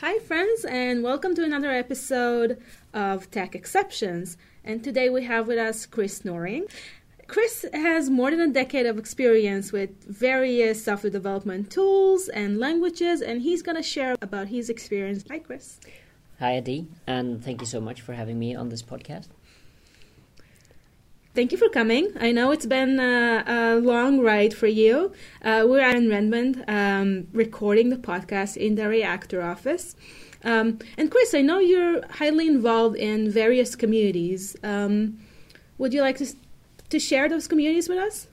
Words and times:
Hi, 0.00 0.20
friends, 0.20 0.64
and 0.64 1.02
welcome 1.02 1.34
to 1.34 1.42
another 1.42 1.72
episode 1.72 2.62
of 2.94 3.28
Tech 3.32 3.56
Exceptions. 3.56 4.36
And 4.64 4.84
today 4.84 5.08
we 5.08 5.24
have 5.24 5.48
with 5.48 5.58
us 5.58 5.86
Chris 5.86 6.20
Noring. 6.20 6.70
Chris 7.26 7.66
has 7.74 8.08
more 8.08 8.30
than 8.30 8.40
a 8.40 8.52
decade 8.52 8.86
of 8.86 8.96
experience 8.96 9.72
with 9.72 9.90
various 10.04 10.84
software 10.84 11.10
development 11.10 11.72
tools 11.72 12.28
and 12.28 12.60
languages, 12.60 13.20
and 13.20 13.42
he's 13.42 13.60
going 13.60 13.74
to 13.74 13.82
share 13.82 14.14
about 14.22 14.46
his 14.46 14.70
experience. 14.70 15.24
Hi, 15.30 15.40
Chris. 15.40 15.80
Hi, 16.38 16.58
Adi, 16.58 16.86
and 17.08 17.44
thank 17.44 17.60
you 17.60 17.66
so 17.66 17.80
much 17.80 18.00
for 18.00 18.12
having 18.12 18.38
me 18.38 18.54
on 18.54 18.68
this 18.68 18.84
podcast. 18.84 19.26
Thank 21.38 21.52
you 21.52 21.58
for 21.58 21.68
coming. 21.68 22.10
I 22.18 22.32
know 22.32 22.50
it's 22.50 22.66
been 22.66 22.98
a, 22.98 23.44
a 23.46 23.76
long 23.76 24.18
ride 24.18 24.52
for 24.52 24.66
you. 24.66 25.12
Uh, 25.40 25.64
we're 25.68 25.88
in 25.88 26.10
Redmond 26.10 26.64
um, 26.66 27.28
recording 27.32 27.90
the 27.90 27.96
podcast 27.96 28.56
in 28.56 28.74
the 28.74 28.88
Reactor 28.88 29.40
office. 29.40 29.94
Um, 30.42 30.80
and 30.96 31.12
Chris, 31.12 31.34
I 31.34 31.42
know 31.42 31.60
you're 31.60 32.04
highly 32.10 32.48
involved 32.48 32.96
in 32.96 33.30
various 33.30 33.76
communities. 33.76 34.56
Um, 34.64 35.20
would 35.78 35.94
you 35.94 36.02
like 36.02 36.18
to, 36.18 36.26
to 36.88 36.98
share 36.98 37.28
those 37.28 37.46
communities 37.46 37.88
with 37.88 37.98
us? 37.98 38.26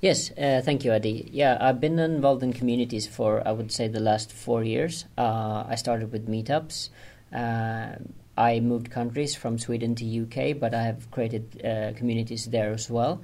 Yes, 0.00 0.30
uh, 0.38 0.62
thank 0.64 0.84
you, 0.84 0.92
Adi. 0.92 1.28
Yeah, 1.32 1.58
I've 1.60 1.80
been 1.80 1.98
involved 1.98 2.44
in 2.44 2.52
communities 2.52 3.08
for, 3.08 3.42
I 3.44 3.50
would 3.50 3.72
say, 3.72 3.88
the 3.88 3.98
last 3.98 4.30
four 4.30 4.62
years. 4.62 5.04
Uh, 5.18 5.64
I 5.66 5.74
started 5.74 6.12
with 6.12 6.28
meetups. 6.28 6.90
Uh, 7.34 7.96
I 8.36 8.60
moved 8.60 8.90
countries 8.90 9.34
from 9.34 9.58
Sweden 9.58 9.94
to 9.96 10.22
UK, 10.22 10.58
but 10.58 10.74
I 10.74 10.82
have 10.82 11.10
created 11.10 11.64
uh, 11.64 11.92
communities 11.96 12.46
there 12.46 12.72
as 12.72 12.88
well. 12.88 13.20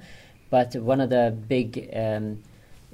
But 0.49 0.75
one 0.75 1.01
of 1.01 1.09
the 1.09 1.35
big 1.47 1.89
um, 1.95 2.43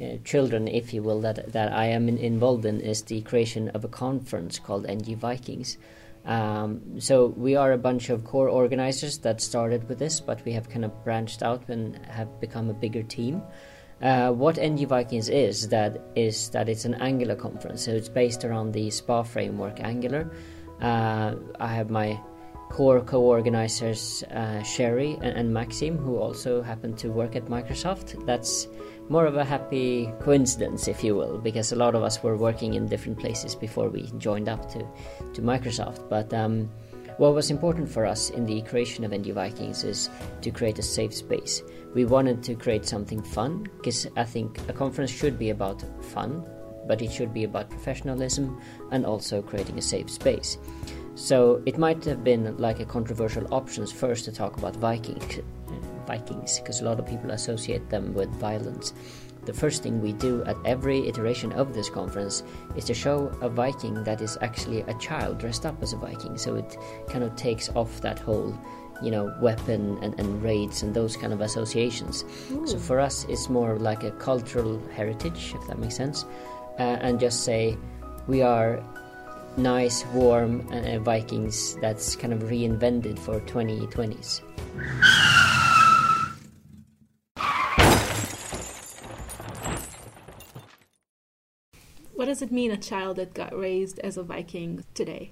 uh, 0.02 0.18
children, 0.24 0.68
if 0.68 0.94
you 0.94 1.04
will, 1.04 1.22
that 1.22 1.52
that 1.54 1.72
I 1.74 1.86
am 1.86 2.08
in, 2.10 2.18
involved 2.18 2.66
in 2.66 2.82
is 2.82 3.02
the 3.04 3.22
creation 3.22 3.70
of 3.70 3.84
a 3.84 3.88
conference 3.88 4.60
called 4.60 4.86
NG 4.86 5.16
Vikings. 5.16 5.78
Um, 6.26 7.00
so 7.00 7.28
we 7.28 7.56
are 7.56 7.72
a 7.72 7.78
bunch 7.78 8.10
of 8.10 8.26
core 8.26 8.50
organizers 8.50 9.20
that 9.20 9.42
started 9.42 9.88
with 9.88 10.00
this, 10.00 10.20
but 10.20 10.44
we 10.44 10.54
have 10.54 10.70
kind 10.70 10.84
of 10.84 11.04
branched 11.04 11.44
out 11.44 11.70
and 11.70 11.98
have 12.08 12.42
become 12.42 12.70
a 12.70 12.74
bigger 12.74 13.04
team. 13.04 13.44
Uh, 14.02 14.32
what 14.32 14.58
NG 14.58 14.86
Vikings 14.88 15.30
is 15.30 15.70
that 15.70 16.02
is 16.16 16.50
that 16.50 16.68
it's 16.68 16.84
an 16.84 16.96
Angular 16.96 17.36
conference, 17.36 17.86
so 17.86 17.92
it's 17.92 18.10
based 18.10 18.44
around 18.44 18.74
the 18.74 18.90
SPA 18.90 19.24
framework 19.24 19.80
Angular. 19.80 20.32
Uh, 20.82 21.36
I 21.60 21.68
have 21.68 21.90
my 21.90 22.20
core 22.70 23.02
co-organizers 23.02 24.24
uh, 24.24 24.62
Sherry 24.64 25.14
and, 25.22 25.38
and 25.38 25.54
Maxim, 25.54 25.98
who 25.98 26.18
also 26.18 26.62
happen 26.62 26.96
to 26.98 27.10
work 27.10 27.36
at 27.36 27.46
Microsoft. 27.46 28.26
That's 28.26 28.68
more 29.08 29.26
of 29.26 29.38
a 29.38 29.46
happy 29.46 30.12
coincidence, 30.20 30.88
if 30.88 31.04
you 31.04 31.16
will, 31.16 31.38
because 31.38 31.72
a 31.72 31.76
lot 31.76 31.96
of 31.96 32.04
us 32.04 32.22
were 32.24 32.36
working 32.36 32.74
in 32.74 32.88
different 32.88 33.20
places 33.20 33.56
before 33.56 33.90
we 33.90 34.12
joined 34.18 34.50
up 34.50 34.70
to 34.72 34.80
to 35.34 35.42
Microsoft. 35.42 36.10
But 36.10 36.34
um, 36.34 36.70
what 37.18 37.34
was 37.34 37.50
important 37.50 37.88
for 37.88 38.06
us 38.06 38.30
in 38.30 38.46
the 38.46 38.62
creation 38.64 39.06
of 39.06 39.14
NG 39.14 39.32
Vikings 39.34 39.84
is 39.84 40.10
to 40.42 40.52
create 40.52 40.80
a 40.80 40.84
safe 40.84 41.14
space. 41.14 41.64
We 41.94 42.04
wanted 42.04 42.44
to 42.44 42.56
create 42.56 42.86
something 42.86 43.22
fun 43.22 43.64
because 43.78 44.08
I 44.18 44.26
think 44.26 44.60
a 44.68 44.74
conference 44.74 45.12
should 45.12 45.40
be 45.40 45.52
about 45.52 45.82
fun 46.04 46.46
but 46.88 47.02
it 47.02 47.12
should 47.12 47.34
be 47.34 47.44
about 47.44 47.70
professionalism 47.70 48.62
and 48.92 49.06
also 49.06 49.42
creating 49.42 49.78
a 49.78 49.82
safe 49.82 50.10
space. 50.10 50.58
So 51.16 51.62
it 51.66 51.78
might 51.78 52.04
have 52.06 52.24
been 52.24 52.58
like 52.58 52.80
a 52.80 52.86
controversial 52.86 53.48
options 53.54 53.92
first 53.92 54.26
to 54.26 54.32
talk 54.32 54.58
about 54.58 54.76
Vikings, 54.76 55.40
Vikings, 56.06 56.60
because 56.60 56.82
a 56.82 56.86
lot 56.86 57.00
of 57.00 57.08
people 57.08 57.32
associate 57.32 57.90
them 57.90 58.14
with 58.14 58.30
violence. 58.32 58.94
The 59.46 59.54
first 59.54 59.84
thing 59.84 60.02
we 60.02 60.12
do 60.12 60.44
at 60.46 60.58
every 60.66 61.08
iteration 61.08 61.52
of 61.54 61.74
this 61.74 61.90
conference 61.90 62.44
is 62.76 62.84
to 62.86 62.94
show 62.94 63.28
a 63.42 63.50
Viking 63.50 64.04
that 64.04 64.20
is 64.20 64.38
actually 64.42 64.82
a 64.82 64.94
child 64.96 65.38
dressed 65.38 65.66
up 65.66 65.82
as 65.84 65.94
a 65.94 65.98
Viking. 65.98 66.38
So 66.38 66.56
it 66.56 66.78
kind 67.08 67.24
of 67.24 67.36
takes 67.36 67.70
off 67.70 68.02
that 68.02 68.20
whole 68.20 68.58
you 69.02 69.12
know 69.12 69.34
weapon 69.42 69.98
and, 70.02 70.18
and 70.20 70.42
raids 70.42 70.82
and 70.82 70.94
those 70.94 71.18
kind 71.18 71.34
of 71.34 71.42
associations 71.42 72.24
Ooh. 72.52 72.66
so 72.66 72.78
for 72.78 73.00
us 73.00 73.26
it's 73.28 73.50
more 73.50 73.78
like 73.78 74.04
a 74.04 74.12
cultural 74.12 74.82
heritage 74.96 75.54
if 75.54 75.68
that 75.68 75.78
makes 75.80 75.98
sense 75.98 76.26
uh, 76.80 76.98
and 77.02 77.20
just 77.20 77.44
say 77.44 77.78
we 78.28 78.42
are 78.42 78.82
nice, 79.58 80.06
warm 80.08 80.68
uh, 80.72 81.00
Vikings 81.00 81.76
that's 81.76 82.16
kind 82.16 82.34
of 82.34 82.44
reinvented 82.44 83.18
for 83.20 83.40
2020s. 83.42 84.42
What 92.14 92.26
does 92.26 92.42
it 92.42 92.52
mean, 92.52 92.72
a 92.72 92.78
child 92.78 93.18
that 93.18 93.34
got 93.34 93.58
raised 93.58 94.00
as 94.00 94.18
a 94.18 94.24
Viking 94.24 94.84
today? 94.94 95.32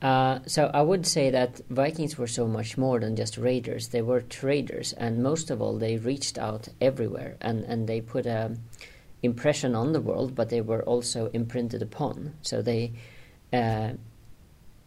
Uh, 0.00 0.40
so 0.46 0.70
I 0.72 0.82
would 0.82 1.06
say 1.06 1.30
that 1.30 1.60
Vikings 1.70 2.18
were 2.18 2.26
so 2.26 2.46
much 2.46 2.76
more 2.76 3.00
than 3.00 3.16
just 3.16 3.38
raiders. 3.38 3.88
They 3.88 4.02
were 4.02 4.20
traders, 4.20 4.92
and 4.92 5.22
most 5.22 5.50
of 5.50 5.62
all, 5.62 5.78
they 5.78 5.96
reached 5.96 6.38
out 6.38 6.68
everywhere, 6.80 7.36
and, 7.40 7.64
and 7.64 7.88
they 7.88 8.02
put 8.02 8.26
a 8.26 8.56
impression 9.26 9.74
on 9.74 9.92
the 9.92 10.00
world, 10.00 10.34
but 10.34 10.48
they 10.48 10.62
were 10.62 10.82
also 10.84 11.26
imprinted 11.34 11.82
upon. 11.82 12.32
So 12.40 12.62
they 12.62 12.92
uh, 13.52 13.90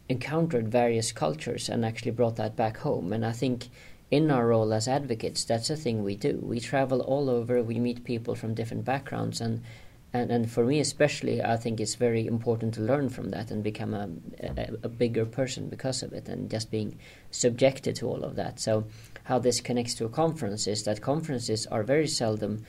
encountered 0.08 0.68
various 0.68 1.12
cultures 1.12 1.68
and 1.68 1.84
actually 1.84 2.10
brought 2.10 2.36
that 2.36 2.56
back 2.56 2.78
home. 2.78 3.12
And 3.12 3.24
I 3.24 3.32
think 3.32 3.68
in 4.10 4.30
our 4.30 4.48
role 4.48 4.72
as 4.72 4.88
advocates, 4.88 5.44
that's 5.44 5.70
a 5.70 5.76
thing 5.76 6.02
we 6.02 6.16
do. 6.16 6.40
We 6.42 6.58
travel 6.58 7.00
all 7.00 7.30
over, 7.30 7.62
we 7.62 7.78
meet 7.78 8.04
people 8.04 8.34
from 8.34 8.54
different 8.54 8.84
backgrounds, 8.84 9.40
and 9.40 9.62
and, 10.12 10.32
and 10.32 10.50
for 10.50 10.64
me 10.64 10.80
especially, 10.80 11.40
I 11.40 11.56
think 11.56 11.78
it's 11.78 11.94
very 11.94 12.26
important 12.26 12.74
to 12.74 12.80
learn 12.80 13.10
from 13.10 13.30
that 13.30 13.52
and 13.52 13.62
become 13.62 13.94
a, 13.94 14.08
a, 14.40 14.68
a 14.82 14.88
bigger 14.88 15.24
person 15.24 15.68
because 15.68 16.02
of 16.02 16.12
it, 16.12 16.28
and 16.28 16.50
just 16.50 16.68
being 16.68 16.98
subjected 17.30 17.94
to 17.96 18.08
all 18.08 18.24
of 18.24 18.34
that. 18.34 18.58
So, 18.58 18.86
how 19.24 19.38
this 19.38 19.60
connects 19.60 19.94
to 19.94 20.06
a 20.06 20.08
conference 20.08 20.66
is 20.66 20.82
that 20.82 21.00
conferences 21.00 21.64
are 21.68 21.84
very 21.84 22.08
seldom 22.08 22.64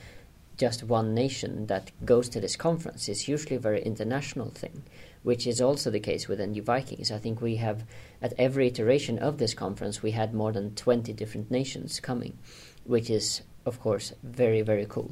just 0.62 0.84
one 0.84 1.12
nation 1.12 1.66
that 1.66 1.90
goes 2.04 2.28
to 2.28 2.38
this 2.38 2.54
conference. 2.54 3.08
It's 3.08 3.26
usually 3.26 3.56
a 3.56 3.58
very 3.68 3.82
international 3.82 4.50
thing, 4.50 4.84
which 5.24 5.44
is 5.44 5.60
also 5.60 5.90
the 5.90 5.98
case 5.98 6.28
with 6.28 6.40
NG 6.40 6.62
Vikings. 6.62 7.10
I 7.10 7.18
think 7.18 7.40
we 7.40 7.56
have, 7.56 7.84
at 8.22 8.32
every 8.38 8.68
iteration 8.68 9.18
of 9.18 9.38
this 9.38 9.54
conference, 9.54 10.04
we 10.04 10.12
had 10.12 10.32
more 10.32 10.52
than 10.52 10.76
20 10.76 11.12
different 11.14 11.50
nations 11.50 11.98
coming, 11.98 12.38
which 12.84 13.10
is, 13.10 13.42
of 13.66 13.80
course, 13.80 14.12
very, 14.22 14.62
very 14.62 14.86
cool. 14.88 15.10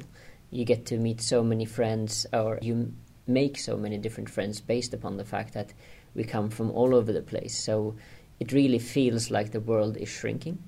You 0.51 0.63
get 0.63 0.85
to 0.85 0.97
meet 0.97 1.19
so 1.19 1.43
many 1.43 1.65
friends, 1.65 2.25
or 2.31 2.57
you 2.61 2.93
make 3.27 3.57
so 3.57 3.75
many 3.75 3.97
different 3.97 4.29
friends 4.29 4.61
based 4.61 4.93
upon 4.93 5.17
the 5.17 5.25
fact 5.25 5.53
that 5.53 5.73
we 6.15 6.23
come 6.23 6.49
from 6.49 6.71
all 6.71 6.95
over 6.95 7.11
the 7.11 7.21
place. 7.21 7.61
So 7.61 7.97
it 8.39 8.53
really 8.53 8.79
feels 8.79 9.29
like 9.29 9.51
the 9.51 9.59
world 9.59 9.97
is 9.97 10.07
shrinking. 10.07 10.63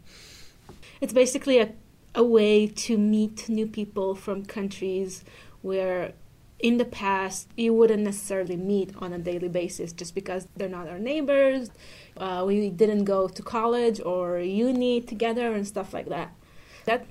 It's 1.00 1.13
basically 1.13 1.59
a 1.59 1.71
a 2.16 2.24
way 2.24 2.68
to 2.68 2.97
meet 2.97 3.50
new 3.50 3.68
people 3.68 4.16
from 4.16 4.46
countries 4.46 5.24
where 5.62 6.13
in 6.59 6.78
the 6.78 6.85
past 6.85 7.50
you 7.57 7.74
wouldn't 7.74 8.03
necessarily 8.03 8.56
meet 8.56 8.94
on 9.00 9.12
a 9.12 9.18
daily 9.18 9.50
basis 9.50 9.91
just 9.91 10.16
because 10.16 10.47
they're 10.56 10.69
not 10.69 10.88
our 10.88 11.00
neighbors 11.00 11.69
uh, 12.18 12.44
we 12.46 12.69
didn't 12.69 13.06
go 13.06 13.28
to 13.28 13.41
college 13.41 14.00
or 14.01 14.40
uni 14.40 15.01
together 15.01 15.53
and 15.53 15.68
stuff 15.68 15.94
like 15.94 16.07
that. 16.09 16.34
That 16.85 17.06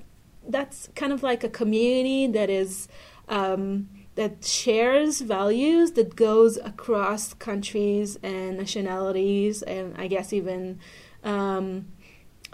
that's 0.47 0.89
kind 0.95 1.13
of 1.13 1.23
like 1.23 1.43
a 1.43 1.49
community 1.49 2.27
that 2.27 2.49
is 2.49 2.87
um, 3.29 3.89
that 4.15 4.45
shares 4.45 5.21
values 5.21 5.91
that 5.93 6.15
goes 6.15 6.57
across 6.57 7.33
countries 7.33 8.17
and 8.21 8.57
nationalities 8.57 9.63
and 9.63 9.95
i 9.97 10.05
guess 10.05 10.31
even 10.33 10.77
um, 11.23 11.87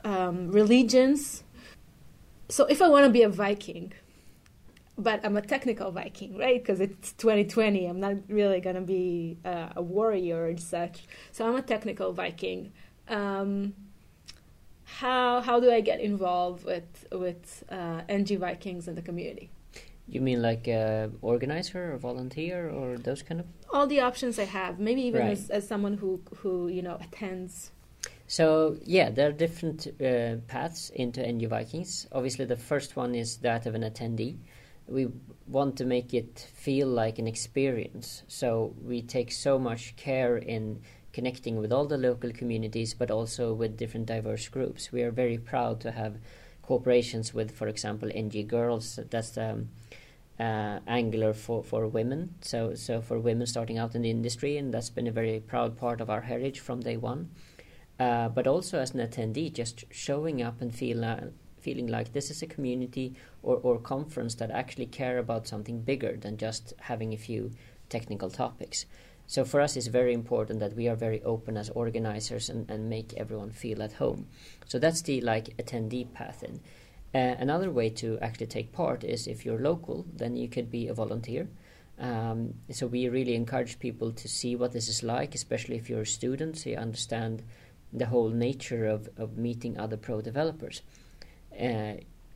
um, 0.05 0.49
religions 0.51 1.43
so 2.49 2.65
if 2.65 2.81
I 2.81 2.87
want 2.87 3.05
to 3.05 3.11
be 3.11 3.21
a 3.21 3.29
Viking, 3.29 3.93
but 4.97 5.23
I'm 5.23 5.37
a 5.37 5.41
technical 5.41 5.91
Viking, 5.91 6.37
right? 6.37 6.61
Because 6.61 6.81
it's 6.81 7.13
2020. 7.13 7.85
I'm 7.85 7.99
not 7.99 8.15
really 8.27 8.59
going 8.59 8.75
to 8.75 8.81
be 8.81 9.37
uh, 9.45 9.69
a 9.75 9.81
warrior 9.81 10.47
and 10.47 10.59
such. 10.59 11.07
So 11.31 11.47
I'm 11.47 11.55
a 11.55 11.61
technical 11.61 12.11
Viking. 12.11 12.73
Um, 13.07 13.73
how 14.83 15.41
how 15.41 15.59
do 15.59 15.71
I 15.71 15.81
get 15.81 16.01
involved 16.01 16.65
with 16.65 17.07
with 17.11 17.63
uh, 17.69 18.01
NG 18.09 18.39
Vikings 18.39 18.87
in 18.87 18.95
the 18.95 19.01
community? 19.01 19.51
You 20.07 20.21
mean 20.21 20.41
like 20.41 20.67
a 20.67 21.11
organizer 21.21 21.93
or 21.93 21.97
volunteer 21.97 22.69
or 22.69 22.97
those 22.97 23.21
kind 23.21 23.39
of? 23.39 23.45
All 23.71 23.85
the 23.85 23.99
options 23.99 24.39
I 24.39 24.45
have. 24.45 24.79
Maybe 24.79 25.01
even 25.03 25.21
right. 25.21 25.31
as, 25.31 25.49
as 25.51 25.67
someone 25.67 25.97
who 25.97 26.21
who 26.37 26.67
you 26.67 26.81
know 26.81 26.97
attends 26.99 27.71
so 28.29 28.77
yeah, 28.85 29.09
there 29.09 29.29
are 29.29 29.31
different 29.31 29.87
uh, 29.99 30.35
paths 30.47 30.91
into 30.91 31.25
NG 31.25 31.47
Vikings. 31.49 32.05
Obviously, 32.11 32.45
the 32.45 32.55
first 32.55 32.95
one 32.95 33.15
is 33.15 33.37
that 33.37 33.65
of 33.65 33.73
an 33.73 33.81
attendee. 33.81 34.37
We 34.85 35.07
want 35.47 35.77
to 35.77 35.85
make 35.85 36.13
it 36.13 36.47
feel 36.53 36.87
like 36.87 37.17
an 37.17 37.25
experience, 37.25 38.21
so 38.27 38.75
we 38.83 39.01
take 39.01 39.31
so 39.31 39.57
much 39.57 39.95
care 39.95 40.37
in 40.37 40.79
connecting 41.11 41.57
with 41.57 41.73
all 41.73 41.87
the 41.87 41.97
local 41.97 42.31
communities, 42.31 42.93
but 42.93 43.09
also 43.09 43.51
with 43.51 43.77
different 43.77 44.05
diverse 44.05 44.47
groups. 44.47 44.91
We 44.91 45.01
are 45.01 45.11
very 45.11 45.39
proud 45.39 45.81
to 45.81 45.91
have 45.91 46.19
cooperations 46.63 47.33
with, 47.33 47.49
for 47.49 47.67
example, 47.67 48.11
NG 48.13 48.45
Girls. 48.45 48.99
That's 49.09 49.31
the 49.31 49.49
um, 49.49 49.69
uh, 50.39 50.81
Angular 50.85 51.33
for, 51.33 51.63
for 51.63 51.87
women. 51.87 52.35
So 52.41 52.75
so 52.75 53.01
for 53.01 53.17
women 53.17 53.47
starting 53.47 53.79
out 53.79 53.95
in 53.95 54.03
the 54.03 54.11
industry, 54.11 54.57
and 54.57 54.71
that's 54.71 54.91
been 54.91 55.07
a 55.07 55.11
very 55.11 55.39
proud 55.39 55.77
part 55.79 55.99
of 55.99 56.11
our 56.11 56.21
heritage 56.21 56.59
from 56.59 56.81
day 56.81 56.95
one. 56.95 57.31
Uh, 57.99 58.29
but 58.29 58.47
also 58.47 58.79
as 58.79 58.93
an 58.93 59.01
attendee, 59.01 59.51
just 59.51 59.83
showing 59.91 60.41
up 60.41 60.61
and 60.61 60.73
feel 60.73 61.03
uh, 61.03 61.17
feeling 61.59 61.87
like 61.87 62.13
this 62.13 62.31
is 62.31 62.41
a 62.41 62.47
community 62.47 63.13
or, 63.43 63.57
or 63.57 63.77
conference 63.77 64.35
that 64.35 64.49
actually 64.49 64.85
care 64.85 65.17
about 65.17 65.47
something 65.47 65.81
bigger 65.81 66.15
than 66.15 66.37
just 66.37 66.73
having 66.79 67.13
a 67.13 67.17
few 67.17 67.51
technical 67.89 68.29
topics. 68.29 68.85
So 69.27 69.45
for 69.45 69.61
us, 69.61 69.75
it's 69.75 69.87
very 69.87 70.13
important 70.13 70.59
that 70.59 70.75
we 70.75 70.87
are 70.87 70.95
very 70.95 71.21
open 71.23 71.57
as 71.57 71.69
organizers 71.69 72.49
and, 72.49 72.69
and 72.71 72.89
make 72.89 73.13
everyone 73.15 73.51
feel 73.51 73.83
at 73.83 73.93
home. 73.93 74.27
So 74.65 74.79
that's 74.79 75.01
the 75.01 75.21
like 75.21 75.55
attendee 75.57 76.11
path 76.13 76.43
in. 76.43 76.61
Uh, 77.13 77.35
another 77.39 77.69
way 77.69 77.89
to 77.89 78.17
actually 78.21 78.47
take 78.47 78.71
part 78.71 79.03
is 79.03 79.27
if 79.27 79.45
you're 79.45 79.59
local, 79.59 80.05
then 80.15 80.35
you 80.35 80.47
could 80.47 80.71
be 80.71 80.87
a 80.87 80.93
volunteer. 80.93 81.47
Um, 81.99 82.53
so 82.71 82.87
we 82.87 83.09
really 83.09 83.35
encourage 83.35 83.77
people 83.77 84.11
to 84.13 84.27
see 84.27 84.55
what 84.55 84.71
this 84.71 84.87
is 84.87 85.03
like, 85.03 85.35
especially 85.35 85.75
if 85.75 85.89
you're 85.89 86.01
a 86.01 86.05
student, 86.05 86.57
so 86.57 86.69
you 86.69 86.77
understand 86.77 87.43
the 87.91 88.07
whole 88.07 88.29
nature 88.29 88.85
of, 88.85 89.09
of 89.17 89.37
meeting 89.37 89.77
other 89.77 89.97
pro 89.97 90.21
developers. 90.21 90.81
Uh, 91.59 91.93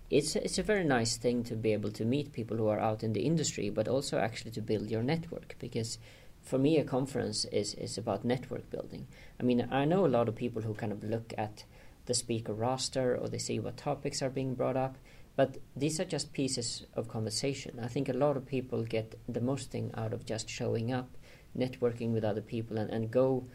it's 0.09 0.35
it's 0.35 0.57
a 0.57 0.63
very 0.63 0.83
nice 0.83 1.17
thing 1.17 1.43
to 1.43 1.55
be 1.55 1.73
able 1.73 1.91
to 1.91 2.05
meet 2.05 2.33
people 2.33 2.57
who 2.57 2.67
are 2.67 2.79
out 2.79 3.03
in 3.03 3.13
the 3.13 3.21
industry, 3.21 3.69
but 3.69 3.87
also 3.87 4.19
actually 4.19 4.51
to 4.51 4.61
build 4.61 4.91
your 4.91 5.03
network 5.03 5.55
because 5.59 5.97
for 6.43 6.59
me 6.59 6.77
a 6.77 6.83
conference 6.83 7.45
is 7.45 7.73
is 7.75 7.97
about 7.97 8.25
network 8.25 8.69
building. 8.69 9.07
I 9.39 9.43
mean, 9.43 9.67
I 9.71 9.85
know 9.85 10.05
a 10.05 10.15
lot 10.17 10.27
of 10.27 10.35
people 10.35 10.61
who 10.61 10.73
kind 10.73 10.91
of 10.91 11.03
look 11.03 11.33
at 11.37 11.63
the 12.05 12.13
speaker 12.13 12.53
roster 12.53 13.17
or 13.17 13.27
they 13.27 13.37
see 13.37 13.59
what 13.59 13.77
topics 13.77 14.21
are 14.21 14.29
being 14.29 14.55
brought 14.55 14.77
up, 14.77 14.97
but 15.35 15.57
these 15.75 15.99
are 15.99 16.05
just 16.05 16.33
pieces 16.33 16.85
of 16.95 17.07
conversation. 17.07 17.79
I 17.81 17.87
think 17.87 18.09
a 18.09 18.13
lot 18.13 18.37
of 18.37 18.45
people 18.45 18.83
get 18.83 19.17
the 19.27 19.41
most 19.41 19.71
thing 19.71 19.91
out 19.95 20.13
of 20.13 20.25
just 20.25 20.49
showing 20.49 20.91
up, 20.91 21.09
networking 21.57 22.11
with 22.11 22.25
other 22.25 22.41
people, 22.41 22.77
and, 22.77 22.89
and 22.89 23.09
go 23.09 23.45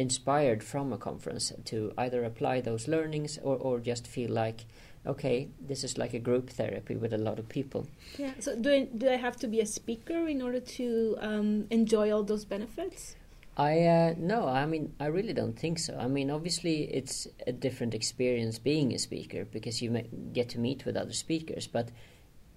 inspired 0.00 0.64
from 0.64 0.94
a 0.94 0.96
conference 0.96 1.52
to 1.66 1.92
either 1.98 2.24
apply 2.24 2.60
those 2.62 2.88
learnings 2.88 3.38
or, 3.42 3.56
or 3.56 3.78
just 3.78 4.06
feel 4.06 4.30
like 4.30 4.64
okay 5.06 5.48
this 5.60 5.84
is 5.84 5.98
like 5.98 6.14
a 6.14 6.18
group 6.18 6.48
therapy 6.48 6.96
with 6.96 7.12
a 7.12 7.18
lot 7.18 7.38
of 7.38 7.46
people 7.48 7.86
yeah 8.18 8.32
so 8.38 8.56
do 8.56 8.70
I, 8.70 8.88
do 8.96 9.10
I 9.10 9.16
have 9.16 9.36
to 9.36 9.46
be 9.46 9.60
a 9.60 9.66
speaker 9.66 10.26
in 10.26 10.40
order 10.40 10.60
to 10.78 11.16
um, 11.20 11.66
enjoy 11.68 12.10
all 12.10 12.22
those 12.22 12.46
benefits 12.46 13.16
I 13.56 13.80
uh, 13.80 14.14
no, 14.16 14.46
I 14.46 14.64
mean 14.64 14.94
I 14.98 15.06
really 15.06 15.34
don't 15.34 15.58
think 15.58 15.78
so. 15.80 15.94
I 15.98 16.06
mean, 16.06 16.30
obviously 16.30 16.84
it's 16.84 17.26
a 17.46 17.52
different 17.52 17.94
experience 17.94 18.58
being 18.58 18.94
a 18.94 18.98
speaker 18.98 19.44
because 19.44 19.82
you 19.82 19.90
get 20.32 20.48
to 20.50 20.58
meet 20.58 20.86
with 20.86 20.96
other 20.96 21.12
speakers. 21.12 21.66
But 21.66 21.88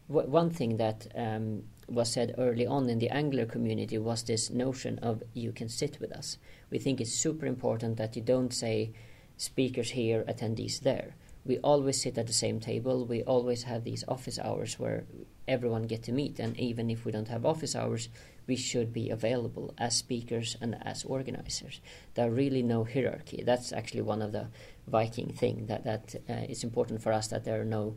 w- 0.07 0.29
one 0.29 0.49
thing 0.49 0.77
that 0.77 1.07
um, 1.15 1.63
was 1.87 2.11
said 2.11 2.35
early 2.37 2.65
on 2.65 2.89
in 2.89 2.99
the 2.99 3.09
Angular 3.09 3.45
community 3.45 3.97
was 3.97 4.23
this 4.23 4.49
notion 4.49 4.99
of 4.99 5.23
you 5.33 5.51
can 5.51 5.69
sit 5.69 5.99
with 5.99 6.11
us. 6.11 6.37
We 6.69 6.79
think 6.79 6.99
it's 6.99 7.11
super 7.11 7.45
important 7.45 7.97
that 7.97 8.15
you 8.15 8.21
don't 8.21 8.53
say 8.53 8.93
speakers 9.37 9.91
here, 9.91 10.23
attendees 10.27 10.79
there. 10.79 11.15
We 11.45 11.57
always 11.59 12.01
sit 12.01 12.17
at 12.17 12.27
the 12.27 12.33
same 12.33 12.59
table. 12.59 13.05
We 13.05 13.23
always 13.23 13.63
have 13.63 13.83
these 13.83 14.05
office 14.07 14.39
hours 14.39 14.79
where 14.79 15.03
everyone 15.47 15.83
get 15.83 16.03
to 16.03 16.13
meet. 16.13 16.39
And 16.39 16.57
even 16.57 16.89
if 16.89 17.03
we 17.03 17.11
don't 17.11 17.27
have 17.27 17.45
office 17.45 17.75
hours, 17.75 18.07
we 18.47 18.55
should 18.55 18.93
be 18.93 19.09
available 19.09 19.73
as 19.77 19.95
speakers 19.95 20.55
and 20.61 20.77
as 20.85 21.03
organizers. 21.03 21.81
There 22.13 22.27
are 22.27 22.31
really 22.31 22.63
no 22.63 22.85
hierarchy. 22.85 23.43
That's 23.45 23.73
actually 23.73 24.01
one 24.01 24.21
of 24.21 24.31
the 24.31 24.47
Viking 24.87 25.33
thing 25.33 25.67
that 25.67 25.83
that 25.85 26.15
uh, 26.29 26.33
it's 26.49 26.63
important 26.63 27.01
for 27.01 27.13
us 27.13 27.27
that 27.27 27.45
there 27.45 27.61
are 27.61 27.65
no 27.65 27.95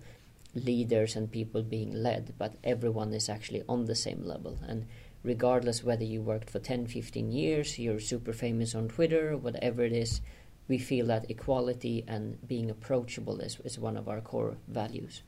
leaders 0.57 1.15
and 1.15 1.31
people 1.31 1.63
being 1.63 1.93
led, 1.93 2.35
but 2.39 2.55
everyone 2.65 3.13
is 3.13 3.29
actually 3.29 3.63
on 3.69 3.85
the 3.85 3.95
same 3.95 4.25
level. 4.25 4.59
And 4.67 4.87
regardless 5.23 5.85
whether 5.85 6.05
you 6.05 6.23
worked 6.23 6.51
for 6.51 6.59
10, 6.59 6.87
15 6.87 7.31
years, 7.31 7.79
you're 7.79 8.01
super 8.01 8.33
famous 8.33 8.75
on 8.75 8.89
Twitter, 8.89 9.37
whatever 9.37 9.85
it 9.85 9.93
is, 9.93 10.21
we 10.69 10.79
feel 10.79 11.07
that 11.07 11.31
equality 11.31 12.05
and 12.09 12.39
being 12.49 12.71
approachable 12.71 13.41
is, 13.41 13.59
is 13.65 13.79
one 13.79 13.97
of 13.97 14.09
our 14.09 14.21
core 14.21 14.57
values. 14.67 15.23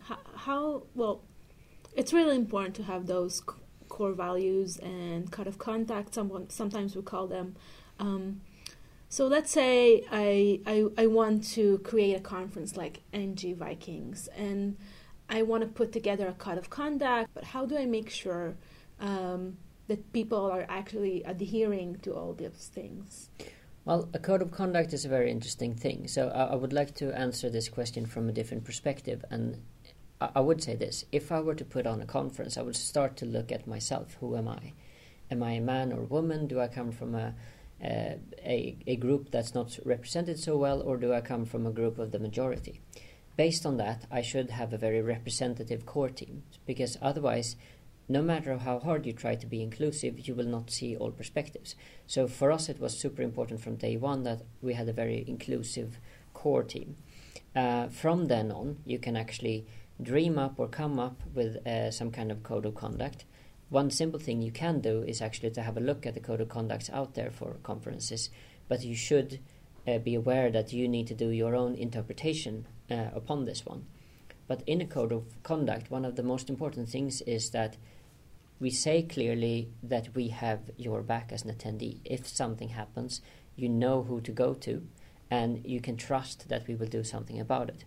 How, 0.00 0.18
how 0.34 0.82
well, 0.94 1.22
it's 1.94 2.12
really 2.12 2.36
important 2.36 2.74
to 2.76 2.82
have 2.82 3.06
those 3.06 3.38
c- 3.38 3.62
core 3.88 4.12
values 4.12 4.76
and 4.78 5.30
code 5.30 5.46
of 5.46 5.58
conduct. 5.58 6.14
Someone, 6.14 6.50
sometimes 6.50 6.94
we 6.94 7.02
call 7.02 7.26
them. 7.26 7.56
Um, 7.98 8.42
so 9.14 9.28
let's 9.28 9.52
say 9.52 10.02
I, 10.10 10.58
I, 10.66 10.86
I 10.98 11.06
want 11.06 11.44
to 11.52 11.78
create 11.84 12.14
a 12.16 12.20
conference 12.20 12.76
like 12.76 13.02
NG 13.12 13.54
Vikings 13.54 14.28
and 14.36 14.76
I 15.28 15.42
want 15.42 15.62
to 15.62 15.68
put 15.68 15.92
together 15.92 16.26
a 16.26 16.32
code 16.32 16.58
of 16.58 16.68
conduct, 16.68 17.30
but 17.32 17.44
how 17.44 17.64
do 17.64 17.78
I 17.78 17.86
make 17.86 18.10
sure 18.10 18.56
um, 18.98 19.56
that 19.86 20.12
people 20.12 20.50
are 20.50 20.66
actually 20.68 21.22
adhering 21.22 22.00
to 22.02 22.12
all 22.12 22.32
these 22.34 22.68
things? 22.74 23.30
Well, 23.84 24.08
a 24.14 24.18
code 24.18 24.42
of 24.42 24.50
conduct 24.50 24.92
is 24.92 25.04
a 25.04 25.08
very 25.08 25.30
interesting 25.30 25.76
thing. 25.76 26.08
So 26.08 26.30
I, 26.30 26.46
I 26.46 26.54
would 26.56 26.72
like 26.72 26.96
to 26.96 27.16
answer 27.16 27.48
this 27.48 27.68
question 27.68 28.06
from 28.06 28.28
a 28.28 28.32
different 28.32 28.64
perspective. 28.64 29.24
And 29.30 29.62
I, 30.20 30.30
I 30.34 30.40
would 30.40 30.60
say 30.60 30.74
this 30.74 31.04
if 31.12 31.30
I 31.30 31.38
were 31.38 31.54
to 31.54 31.64
put 31.64 31.86
on 31.86 32.00
a 32.00 32.06
conference, 32.06 32.58
I 32.58 32.62
would 32.62 32.74
start 32.74 33.16
to 33.18 33.26
look 33.26 33.52
at 33.52 33.68
myself. 33.68 34.16
Who 34.18 34.36
am 34.36 34.48
I? 34.48 34.72
Am 35.30 35.40
I 35.40 35.52
a 35.52 35.60
man 35.60 35.92
or 35.92 36.02
woman? 36.02 36.48
Do 36.48 36.60
I 36.60 36.66
come 36.66 36.90
from 36.90 37.14
a 37.14 37.32
uh, 37.82 38.16
a, 38.44 38.76
a 38.86 38.96
group 38.96 39.30
that's 39.30 39.54
not 39.54 39.78
represented 39.84 40.38
so 40.38 40.56
well, 40.56 40.80
or 40.82 40.96
do 40.96 41.12
I 41.12 41.20
come 41.20 41.44
from 41.44 41.66
a 41.66 41.72
group 41.72 41.98
of 41.98 42.10
the 42.10 42.18
majority? 42.18 42.80
Based 43.36 43.66
on 43.66 43.76
that, 43.78 44.06
I 44.10 44.22
should 44.22 44.50
have 44.50 44.72
a 44.72 44.78
very 44.78 45.02
representative 45.02 45.84
core 45.84 46.08
team, 46.08 46.44
because 46.66 46.96
otherwise, 47.02 47.56
no 48.08 48.22
matter 48.22 48.58
how 48.58 48.78
hard 48.78 49.06
you 49.06 49.12
try 49.12 49.34
to 49.34 49.46
be 49.46 49.62
inclusive, 49.62 50.28
you 50.28 50.34
will 50.34 50.46
not 50.46 50.70
see 50.70 50.94
all 50.96 51.10
perspectives. 51.10 51.74
So 52.06 52.28
for 52.28 52.52
us, 52.52 52.68
it 52.68 52.78
was 52.78 52.98
super 52.98 53.22
important 53.22 53.60
from 53.60 53.76
day 53.76 53.96
one 53.96 54.22
that 54.24 54.42
we 54.62 54.74
had 54.74 54.88
a 54.88 54.92
very 54.92 55.24
inclusive 55.26 55.98
core 56.32 56.62
team. 56.62 56.96
Uh, 57.56 57.88
from 57.88 58.28
then 58.28 58.52
on, 58.52 58.76
you 58.84 58.98
can 58.98 59.16
actually 59.16 59.66
dream 60.02 60.38
up 60.38 60.58
or 60.58 60.68
come 60.68 60.98
up 60.98 61.22
with 61.34 61.66
uh, 61.66 61.90
some 61.90 62.10
kind 62.10 62.30
of 62.30 62.42
code 62.42 62.66
of 62.66 62.74
conduct 62.74 63.24
one 63.74 63.90
simple 63.90 64.20
thing 64.20 64.40
you 64.40 64.52
can 64.52 64.80
do 64.80 65.02
is 65.02 65.20
actually 65.20 65.50
to 65.50 65.60
have 65.60 65.76
a 65.76 65.80
look 65.80 66.06
at 66.06 66.14
the 66.14 66.20
code 66.20 66.40
of 66.40 66.48
conducts 66.48 66.88
out 66.90 67.14
there 67.14 67.32
for 67.32 67.56
conferences, 67.64 68.30
but 68.68 68.84
you 68.84 68.94
should 68.94 69.40
uh, 69.88 69.98
be 69.98 70.14
aware 70.14 70.48
that 70.52 70.72
you 70.72 70.86
need 70.86 71.08
to 71.08 71.14
do 71.14 71.30
your 71.30 71.56
own 71.56 71.74
interpretation 71.74 72.68
uh, 72.88 73.06
upon 73.12 73.44
this 73.44 73.66
one. 73.66 73.84
But 74.46 74.62
in 74.64 74.80
a 74.80 74.86
code 74.86 75.10
of 75.10 75.24
conduct, 75.42 75.90
one 75.90 76.04
of 76.04 76.14
the 76.14 76.22
most 76.22 76.48
important 76.48 76.88
things 76.88 77.20
is 77.22 77.50
that 77.50 77.76
we 78.60 78.70
say 78.70 79.02
clearly 79.02 79.70
that 79.82 80.14
we 80.14 80.28
have 80.28 80.70
your 80.76 81.02
back 81.02 81.32
as 81.32 81.42
an 81.42 81.52
attendee. 81.52 81.98
If 82.04 82.28
something 82.28 82.68
happens, 82.68 83.22
you 83.56 83.68
know 83.68 84.04
who 84.04 84.20
to 84.20 84.30
go 84.30 84.54
to, 84.54 84.86
and 85.32 85.66
you 85.66 85.80
can 85.80 85.96
trust 85.96 86.48
that 86.48 86.68
we 86.68 86.76
will 86.76 86.86
do 86.86 87.02
something 87.02 87.40
about 87.40 87.70
it. 87.70 87.84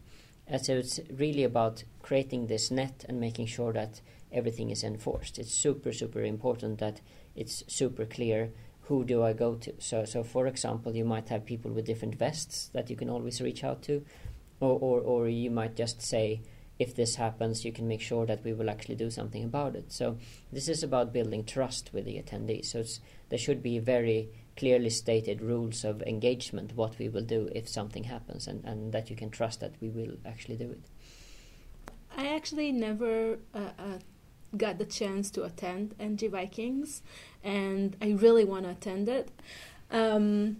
And 0.48 0.65
so 0.65 0.74
it's 0.74 1.00
really 1.10 1.46
about 1.46 1.86
creating 2.01 2.48
this 2.48 2.72
net 2.72 3.06
and 3.08 3.22
making 3.22 3.48
sure 3.48 3.72
that 3.72 4.01
everything 4.31 4.69
is 4.69 4.84
enforced. 4.84 5.39
It's 5.39 5.53
super, 5.53 5.93
super 5.93 6.22
important 6.22 6.79
that 6.79 7.01
it's 7.36 7.63
super 7.67 8.05
clear 8.05 8.51
who 8.81 9.03
do 9.03 9.24
I 9.24 9.34
go 9.34 9.55
to. 9.55 9.74
So, 9.79 10.05
so 10.05 10.24
for 10.24 10.48
example, 10.48 10.96
you 10.96 11.05
might 11.05 11.29
have 11.29 11.46
people 11.46 11.72
with 11.72 11.86
different 11.86 12.15
vests 12.15 12.69
that 12.74 12.89
you 12.89 12.96
can 12.96 13.10
always 13.10 13.41
reach 13.41 13.63
out 13.63 13.81
to, 13.84 14.05
or, 14.60 14.79
or, 14.79 15.01
or 15.01 15.27
you 15.27 15.51
might 15.51 15.75
just 15.75 16.01
say, 16.01 16.41
if 16.79 16.96
this 16.96 17.15
happens, 17.15 17.65
you 17.65 17.72
can 17.72 17.88
make 17.88 18.01
sure 18.01 18.25
that 18.27 18.43
we 18.43 18.53
will 18.53 18.69
actually 18.69 18.96
do 18.96 19.10
something 19.10 19.43
about 19.43 19.75
it. 19.75 19.91
So 19.91 20.17
this 20.51 20.69
is 20.69 20.84
about 20.84 21.12
building 21.12 21.43
trust 21.43 21.89
with 21.91 22.05
the 22.05 22.22
attendees. 22.22 22.65
So 22.65 22.84
there 23.29 23.39
should 23.39 23.63
be 23.63 23.79
very 23.79 24.29
clearly 24.55 24.89
stated 24.89 25.41
rules 25.41 25.84
of 25.84 26.01
engagement, 26.03 26.75
what 26.75 26.98
we 27.00 27.10
will 27.10 27.24
do 27.24 27.50
if 27.53 27.67
something 27.67 28.03
happens, 28.05 28.48
and, 28.48 28.63
and 28.63 28.91
that 28.93 29.10
you 29.10 29.15
can 29.15 29.29
trust 29.29 29.60
that 29.60 29.74
we 29.81 29.89
will 29.89 30.13
actually 30.25 30.55
do 30.55 30.72
it. 30.72 30.81
I 32.15 32.27
actually 32.27 32.72
never 32.72 33.38
uh, 33.53 33.69
uh, 33.77 34.00
got 34.57 34.77
the 34.77 34.85
chance 34.85 35.29
to 35.31 35.43
attend 35.43 35.95
NG 35.99 36.29
Vikings, 36.29 37.01
and 37.43 37.95
I 38.01 38.11
really 38.11 38.43
want 38.43 38.65
to 38.65 38.71
attend 38.71 39.09
it. 39.09 39.29
Um, 39.91 40.57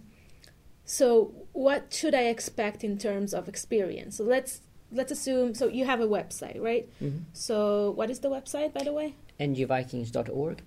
so, 0.84 1.32
what 1.52 1.92
should 1.92 2.14
I 2.14 2.22
expect 2.22 2.82
in 2.82 2.96
terms 2.98 3.34
of 3.34 3.48
experience? 3.48 4.16
So 4.16 4.24
let's 4.24 4.62
let's 4.92 5.12
assume. 5.12 5.54
So 5.54 5.68
you 5.68 5.84
have 5.84 6.00
a 6.00 6.06
website, 6.06 6.60
right? 6.60 6.88
Mm-hmm. 7.02 7.18
So 7.32 7.90
what 7.92 8.10
is 8.10 8.20
the 8.20 8.30
website, 8.30 8.72
by 8.72 8.82
the 8.82 8.92
way? 8.92 9.14
ngvikings.org. 9.38 10.62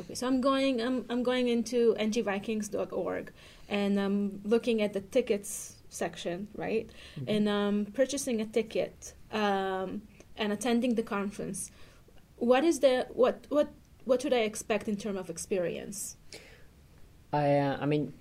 Okay, 0.00 0.14
so 0.14 0.26
I'm 0.26 0.40
going. 0.40 0.80
I'm 0.80 1.04
I'm 1.08 1.22
going 1.22 1.48
into 1.48 1.94
ngvikings.org, 1.94 3.32
and 3.68 4.00
I'm 4.00 4.40
looking 4.44 4.82
at 4.82 4.92
the 4.92 5.00
tickets 5.00 5.76
section, 5.88 6.48
right? 6.54 6.88
Mm-hmm. 7.18 7.30
And 7.30 7.50
I'm 7.50 7.86
purchasing 7.86 8.40
a 8.40 8.46
ticket 8.46 9.14
um, 9.32 10.02
and 10.36 10.52
attending 10.52 10.94
the 10.94 11.02
conference 11.02 11.70
what 12.40 12.64
is 12.64 12.80
the 12.80 13.06
what 13.10 13.46
what 13.48 13.68
what 14.04 14.22
should 14.22 14.32
I 14.32 14.40
expect 14.40 14.88
in 14.88 14.96
terms 14.96 15.18
of 15.18 15.30
experience? 15.30 16.16
I 17.32 17.58
uh, 17.58 17.78
I 17.80 17.86
mean, 17.86 18.12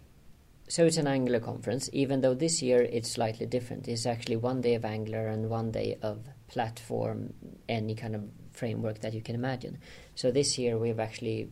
so 0.67 0.85
it's 0.85 0.97
an 0.97 1.07
Angular 1.07 1.39
conference. 1.39 1.89
Even 1.93 2.21
though 2.21 2.35
this 2.35 2.61
year 2.61 2.81
it's 2.81 3.11
slightly 3.11 3.45
different, 3.45 3.87
it's 3.87 4.05
actually 4.05 4.35
one 4.35 4.61
day 4.61 4.75
of 4.75 4.85
Angular 4.85 5.27
and 5.27 5.49
one 5.49 5.71
day 5.71 5.97
of 6.01 6.27
platform, 6.47 7.33
any 7.67 7.95
kind 7.95 8.15
of 8.15 8.23
framework 8.53 8.99
that 9.01 9.13
you 9.13 9.21
can 9.21 9.35
imagine. 9.35 9.77
So 10.15 10.31
this 10.31 10.57
year 10.57 10.77
we've 10.77 10.99
actually 10.99 11.49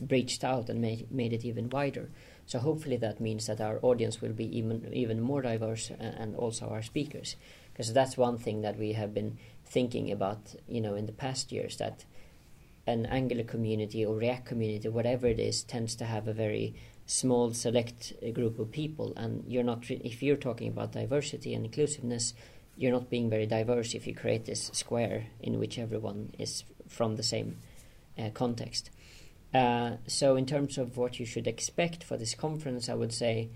breached 0.00 0.42
out 0.42 0.68
and 0.70 0.80
made, 0.80 1.12
made 1.12 1.32
it 1.32 1.44
even 1.44 1.68
wider. 1.68 2.10
So 2.46 2.58
hopefully 2.58 2.96
that 2.96 3.20
means 3.20 3.46
that 3.46 3.60
our 3.60 3.78
audience 3.82 4.20
will 4.20 4.32
be 4.32 4.58
even 4.58 4.88
even 4.92 5.20
more 5.20 5.42
diverse 5.42 5.92
and 5.98 6.34
also 6.34 6.68
our 6.68 6.82
speakers, 6.82 7.36
because 7.72 7.92
that's 7.92 8.16
one 8.16 8.38
thing 8.38 8.62
that 8.62 8.76
we 8.78 8.92
have 8.92 9.14
been 9.14 9.38
thinking 9.72 10.12
about, 10.12 10.54
you 10.68 10.80
know, 10.80 10.94
in 10.94 11.06
the 11.06 11.12
past 11.12 11.50
years 11.50 11.78
that 11.78 12.04
an 12.86 13.06
Angular 13.06 13.44
community 13.44 14.04
or 14.04 14.14
React 14.14 14.46
community, 14.46 14.88
whatever 14.88 15.26
it 15.26 15.40
is, 15.40 15.62
tends 15.62 15.94
to 15.96 16.04
have 16.04 16.28
a 16.28 16.32
very 16.34 16.74
small 17.06 17.54
select 17.54 18.12
group 18.34 18.58
of 18.58 18.70
people, 18.70 19.14
and 19.16 19.44
you're 19.46 19.62
not 19.62 19.88
re- 19.88 20.00
if 20.04 20.22
you're 20.22 20.36
talking 20.36 20.68
about 20.68 20.92
diversity 20.92 21.54
and 21.54 21.64
inclusiveness, 21.64 22.34
you're 22.76 22.92
not 22.92 23.08
being 23.08 23.30
very 23.30 23.46
diverse 23.46 23.94
if 23.94 24.06
you 24.06 24.14
create 24.14 24.44
this 24.44 24.70
square 24.74 25.26
in 25.40 25.58
which 25.58 25.78
everyone 25.78 26.32
is 26.38 26.64
from 26.88 27.16
the 27.16 27.22
same 27.22 27.56
uh, 28.18 28.28
context. 28.34 28.90
Uh, 29.54 29.96
so, 30.06 30.36
in 30.36 30.46
terms 30.46 30.78
of 30.78 30.96
what 30.96 31.18
you 31.18 31.26
should 31.26 31.46
expect 31.46 32.04
for 32.04 32.16
this 32.16 32.34
conference, 32.34 32.88
I 32.88 32.94
would 32.94 33.12
say 33.12 33.50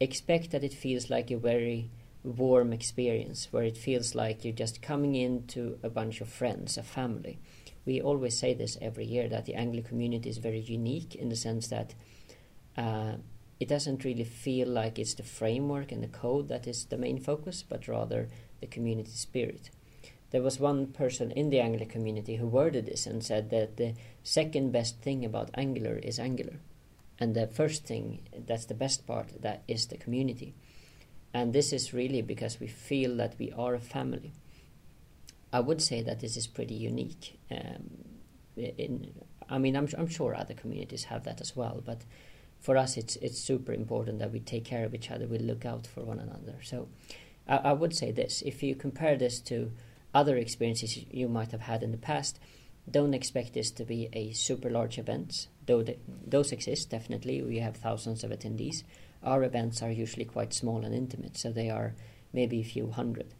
expect 0.00 0.50
that 0.52 0.64
it 0.64 0.74
feels 0.74 1.10
like 1.10 1.30
a 1.30 1.36
very 1.36 1.90
warm 2.28 2.72
experience 2.72 3.48
where 3.50 3.64
it 3.64 3.76
feels 3.76 4.14
like 4.14 4.44
you're 4.44 4.54
just 4.54 4.82
coming 4.82 5.14
into 5.14 5.78
a 5.82 5.88
bunch 5.88 6.20
of 6.20 6.28
friends, 6.28 6.76
a 6.76 6.82
family. 6.82 7.38
We 7.86 8.00
always 8.02 8.38
say 8.38 8.54
this 8.54 8.76
every 8.82 9.06
year 9.06 9.28
that 9.28 9.46
the 9.46 9.54
Angular 9.54 9.86
community 9.86 10.28
is 10.28 10.38
very 10.38 10.60
unique 10.60 11.14
in 11.14 11.30
the 11.30 11.36
sense 11.36 11.68
that 11.68 11.94
uh, 12.76 13.14
it 13.58 13.68
doesn't 13.68 14.04
really 14.04 14.24
feel 14.24 14.68
like 14.68 14.98
it's 14.98 15.14
the 15.14 15.22
framework 15.22 15.90
and 15.90 16.02
the 16.02 16.08
code 16.08 16.48
that 16.48 16.66
is 16.66 16.84
the 16.84 16.98
main 16.98 17.18
focus, 17.18 17.64
but 17.66 17.88
rather 17.88 18.28
the 18.60 18.66
community 18.66 19.12
spirit. 19.12 19.70
There 20.30 20.42
was 20.42 20.60
one 20.60 20.88
person 20.88 21.30
in 21.30 21.48
the 21.48 21.60
Angular 21.60 21.86
community 21.86 22.36
who 22.36 22.46
worded 22.46 22.86
this 22.86 23.06
and 23.06 23.24
said 23.24 23.48
that 23.50 23.78
the 23.78 23.94
second 24.22 24.72
best 24.72 25.00
thing 25.00 25.24
about 25.24 25.50
Angular 25.54 25.96
is 25.96 26.18
Angular. 26.18 26.60
And 27.18 27.34
the 27.34 27.46
first 27.46 27.84
thing, 27.84 28.20
that's 28.46 28.66
the 28.66 28.74
best 28.74 29.06
part, 29.06 29.40
that 29.40 29.62
is 29.66 29.86
the 29.86 29.96
community. 29.96 30.54
And 31.34 31.52
this 31.52 31.72
is 31.72 31.92
really 31.92 32.22
because 32.22 32.58
we 32.58 32.66
feel 32.66 33.16
that 33.16 33.34
we 33.38 33.52
are 33.52 33.74
a 33.74 33.80
family. 33.80 34.32
I 35.52 35.60
would 35.60 35.82
say 35.82 36.02
that 36.02 36.20
this 36.20 36.36
is 36.36 36.46
pretty 36.46 36.74
unique. 36.74 37.38
Um, 37.50 38.04
in, 38.56 39.12
I 39.48 39.58
mean, 39.58 39.76
I'm, 39.76 39.88
I'm 39.96 40.08
sure 40.08 40.34
other 40.34 40.54
communities 40.54 41.04
have 41.04 41.24
that 41.24 41.40
as 41.40 41.54
well, 41.56 41.82
but 41.84 42.02
for 42.60 42.76
us, 42.76 42.96
it's 42.96 43.16
it's 43.16 43.38
super 43.38 43.72
important 43.72 44.18
that 44.18 44.32
we 44.32 44.40
take 44.40 44.64
care 44.64 44.84
of 44.84 44.94
each 44.94 45.10
other. 45.10 45.26
We 45.26 45.38
look 45.38 45.64
out 45.64 45.86
for 45.86 46.02
one 46.02 46.18
another. 46.18 46.56
So, 46.62 46.88
I, 47.48 47.56
I 47.58 47.72
would 47.72 47.94
say 47.94 48.10
this: 48.10 48.42
if 48.44 48.62
you 48.62 48.74
compare 48.74 49.16
this 49.16 49.40
to 49.42 49.70
other 50.12 50.36
experiences 50.36 50.98
you 51.10 51.28
might 51.28 51.52
have 51.52 51.62
had 51.62 51.82
in 51.82 51.92
the 51.92 51.98
past, 51.98 52.38
don't 52.90 53.14
expect 53.14 53.54
this 53.54 53.70
to 53.72 53.84
be 53.84 54.08
a 54.12 54.32
super 54.32 54.70
large 54.70 54.98
event. 54.98 55.48
Though 55.68 55.82
the, 55.82 55.96
those 56.26 56.50
exist, 56.50 56.88
definitely, 56.88 57.42
we 57.42 57.58
have 57.58 57.76
thousands 57.76 58.24
of 58.24 58.30
attendees. 58.30 58.84
Our 59.22 59.44
events 59.44 59.82
are 59.82 59.90
usually 59.90 60.24
quite 60.24 60.54
small 60.54 60.82
and 60.82 60.94
intimate, 60.94 61.36
so 61.36 61.52
they 61.52 61.68
are 61.68 61.94
maybe 62.32 62.60
a 62.60 62.64
few 62.64 62.90
hundred. 62.90 63.34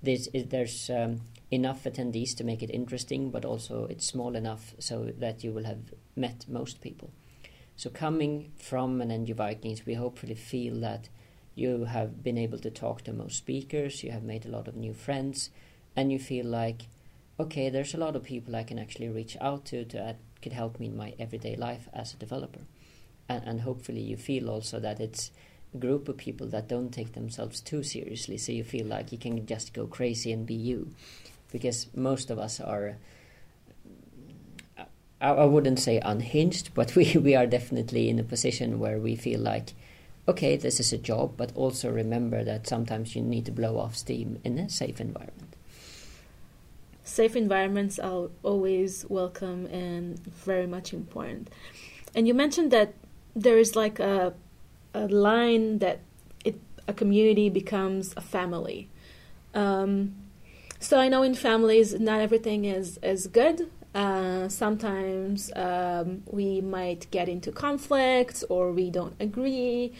There's, 0.00 0.28
there's 0.32 0.88
um, 0.90 1.22
enough 1.50 1.82
attendees 1.82 2.36
to 2.36 2.44
make 2.44 2.62
it 2.62 2.70
interesting, 2.70 3.30
but 3.30 3.44
also 3.44 3.86
it's 3.90 4.06
small 4.06 4.36
enough 4.36 4.74
so 4.78 5.10
that 5.18 5.42
you 5.42 5.52
will 5.52 5.64
have 5.64 5.92
met 6.14 6.44
most 6.48 6.80
people. 6.80 7.10
So 7.74 7.90
coming 7.90 8.52
from 8.56 9.00
an 9.00 9.10
NG 9.10 9.34
Vikings, 9.34 9.84
we 9.84 9.94
hopefully 9.94 10.36
feel 10.36 10.78
that 10.80 11.08
you 11.56 11.86
have 11.86 12.22
been 12.22 12.38
able 12.38 12.58
to 12.60 12.70
talk 12.70 13.02
to 13.02 13.12
most 13.12 13.38
speakers, 13.38 14.04
you 14.04 14.12
have 14.12 14.22
made 14.22 14.46
a 14.46 14.50
lot 14.50 14.68
of 14.68 14.76
new 14.76 14.94
friends, 14.94 15.50
and 15.96 16.12
you 16.12 16.20
feel 16.20 16.46
like, 16.46 16.82
okay, 17.40 17.70
there's 17.70 17.94
a 17.94 17.98
lot 17.98 18.14
of 18.14 18.22
people 18.22 18.54
I 18.54 18.62
can 18.62 18.78
actually 18.78 19.08
reach 19.08 19.36
out 19.40 19.64
to 19.66 19.84
that 19.86 20.18
could 20.42 20.52
help 20.52 20.78
me 20.78 20.86
in 20.86 20.96
my 20.96 21.14
everyday 21.18 21.56
life 21.56 21.88
as 21.92 22.12
a 22.12 22.16
developer. 22.16 22.60
And, 23.28 23.44
and 23.46 23.60
hopefully 23.62 24.00
you 24.00 24.16
feel 24.16 24.50
also 24.50 24.80
that 24.80 25.00
it's 25.00 25.30
a 25.74 25.78
group 25.78 26.08
of 26.08 26.16
people 26.16 26.46
that 26.48 26.68
don't 26.68 26.90
take 26.90 27.12
themselves 27.12 27.60
too 27.60 27.82
seriously, 27.82 28.36
so 28.36 28.52
you 28.52 28.64
feel 28.64 28.86
like 28.86 29.12
you 29.12 29.18
can 29.18 29.46
just 29.46 29.72
go 29.72 29.86
crazy 29.86 30.32
and 30.32 30.46
be 30.46 30.54
you. 30.54 30.90
Because 31.50 31.86
most 31.94 32.30
of 32.30 32.38
us 32.38 32.60
are 32.60 32.96
I, 35.22 35.30
I 35.30 35.44
wouldn't 35.44 35.78
say 35.78 36.00
unhinged, 36.00 36.74
but 36.74 36.94
we, 36.96 37.16
we 37.16 37.34
are 37.34 37.46
definitely 37.46 38.10
in 38.10 38.18
a 38.18 38.24
position 38.24 38.78
where 38.78 38.98
we 38.98 39.16
feel 39.16 39.40
like, 39.40 39.72
okay, 40.28 40.56
this 40.56 40.80
is 40.80 40.92
a 40.92 40.98
job, 40.98 41.34
but 41.36 41.52
also 41.54 41.90
remember 41.90 42.44
that 42.44 42.66
sometimes 42.66 43.16
you 43.16 43.22
need 43.22 43.46
to 43.46 43.52
blow 43.52 43.78
off 43.78 43.96
steam 43.96 44.40
in 44.44 44.58
a 44.58 44.68
safe 44.68 45.00
environment. 45.00 45.51
Safe 47.04 47.36
environments 47.36 47.98
are 47.98 48.28
always 48.42 49.04
welcome 49.08 49.66
and 49.66 50.18
very 50.24 50.66
much 50.66 50.92
important. 50.92 51.50
And 52.14 52.28
you 52.28 52.34
mentioned 52.34 52.70
that 52.70 52.94
there 53.34 53.58
is 53.58 53.74
like 53.74 53.98
a, 53.98 54.34
a 54.94 55.08
line 55.08 55.78
that 55.78 56.00
it, 56.44 56.60
a 56.86 56.92
community 56.92 57.48
becomes 57.48 58.14
a 58.16 58.20
family. 58.20 58.88
Um, 59.54 60.14
so 60.78 60.98
I 60.98 61.08
know 61.08 61.22
in 61.22 61.34
families 61.34 61.98
not 61.98 62.20
everything 62.20 62.64
is, 62.64 62.98
is 63.02 63.26
good 63.26 63.68
uh, 63.94 64.48
sometimes 64.48 65.52
um, 65.54 66.22
we 66.26 66.60
might 66.60 67.10
get 67.10 67.28
into 67.28 67.52
conflicts 67.52 68.42
or 68.48 68.72
we 68.72 68.90
don't 68.90 69.14
agree. 69.20 69.92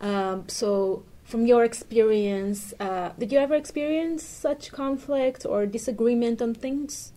Um, 0.00 0.48
so, 0.48 1.02
from 1.30 1.46
your 1.46 1.64
experience, 1.64 2.74
uh, 2.80 3.10
did 3.18 3.32
you 3.32 3.38
ever 3.38 3.54
experience 3.54 4.24
such 4.24 4.72
conflict 4.72 5.46
or 5.46 5.64
disagreement 5.64 6.42
on 6.42 6.54
things? 6.54 7.12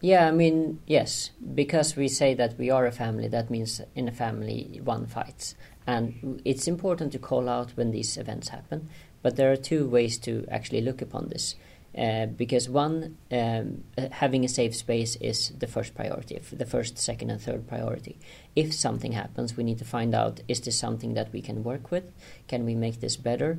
Yeah, 0.00 0.28
I 0.28 0.30
mean, 0.30 0.80
yes, 0.86 1.30
because 1.54 1.96
we 1.96 2.08
say 2.08 2.32
that 2.34 2.56
we 2.56 2.70
are 2.70 2.86
a 2.86 2.92
family, 2.92 3.28
that 3.28 3.50
means 3.50 3.82
in 3.94 4.08
a 4.08 4.12
family 4.12 4.80
one 4.82 5.06
fights. 5.06 5.56
And 5.86 6.40
it's 6.44 6.68
important 6.68 7.12
to 7.12 7.18
call 7.18 7.48
out 7.48 7.72
when 7.72 7.90
these 7.90 8.16
events 8.16 8.48
happen, 8.48 8.88
but 9.20 9.36
there 9.36 9.52
are 9.52 9.56
two 9.56 9.86
ways 9.86 10.16
to 10.18 10.46
actually 10.50 10.80
look 10.80 11.02
upon 11.02 11.28
this. 11.28 11.56
Uh, 11.96 12.26
because 12.26 12.68
one, 12.68 13.16
um, 13.32 13.82
having 14.12 14.44
a 14.44 14.48
safe 14.48 14.76
space 14.76 15.16
is 15.16 15.50
the 15.58 15.66
first 15.66 15.92
priority, 15.94 16.38
the 16.52 16.64
first, 16.64 16.96
second, 16.98 17.30
and 17.30 17.40
third 17.40 17.66
priority. 17.66 18.16
If 18.54 18.72
something 18.72 19.12
happens, 19.12 19.56
we 19.56 19.64
need 19.64 19.78
to 19.78 19.84
find 19.84 20.14
out 20.14 20.40
is 20.46 20.60
this 20.60 20.78
something 20.78 21.14
that 21.14 21.32
we 21.32 21.40
can 21.40 21.64
work 21.64 21.90
with? 21.90 22.12
Can 22.46 22.64
we 22.64 22.76
make 22.76 23.00
this 23.00 23.16
better? 23.16 23.58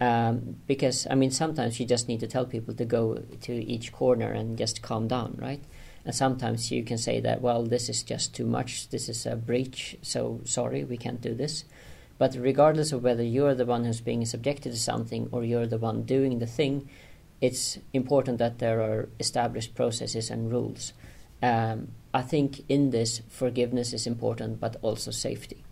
Um, 0.00 0.56
because, 0.68 1.06
I 1.10 1.16
mean, 1.16 1.32
sometimes 1.32 1.80
you 1.80 1.86
just 1.86 2.06
need 2.06 2.20
to 2.20 2.28
tell 2.28 2.46
people 2.46 2.74
to 2.74 2.84
go 2.84 3.16
to 3.42 3.52
each 3.52 3.92
corner 3.92 4.30
and 4.30 4.56
just 4.56 4.82
calm 4.82 5.08
down, 5.08 5.36
right? 5.40 5.62
And 6.04 6.14
sometimes 6.14 6.70
you 6.70 6.84
can 6.84 6.98
say 6.98 7.18
that, 7.20 7.40
well, 7.40 7.64
this 7.64 7.88
is 7.88 8.02
just 8.02 8.34
too 8.34 8.46
much, 8.46 8.88
this 8.90 9.08
is 9.08 9.26
a 9.26 9.34
breach, 9.34 9.96
so 10.02 10.40
sorry, 10.44 10.84
we 10.84 10.96
can't 10.96 11.20
do 11.20 11.34
this. 11.34 11.64
But 12.18 12.36
regardless 12.36 12.92
of 12.92 13.02
whether 13.02 13.22
you're 13.22 13.54
the 13.54 13.66
one 13.66 13.84
who's 13.84 14.00
being 14.00 14.24
subjected 14.24 14.72
to 14.72 14.78
something 14.78 15.28
or 15.32 15.42
you're 15.42 15.66
the 15.66 15.78
one 15.78 16.04
doing 16.04 16.38
the 16.38 16.46
thing, 16.46 16.88
it's 17.44 17.78
important 17.92 18.38
that 18.38 18.58
there 18.58 18.80
are 18.80 19.10
established 19.20 19.74
processes 19.74 20.30
and 20.30 20.50
rules. 20.50 20.94
Um, 21.42 21.88
I 22.14 22.22
think 22.22 22.64
in 22.70 22.88
this, 22.90 23.20
forgiveness 23.28 23.92
is 23.92 24.06
important, 24.06 24.60
but 24.60 24.76
also 24.80 25.10
safety, 25.10 25.62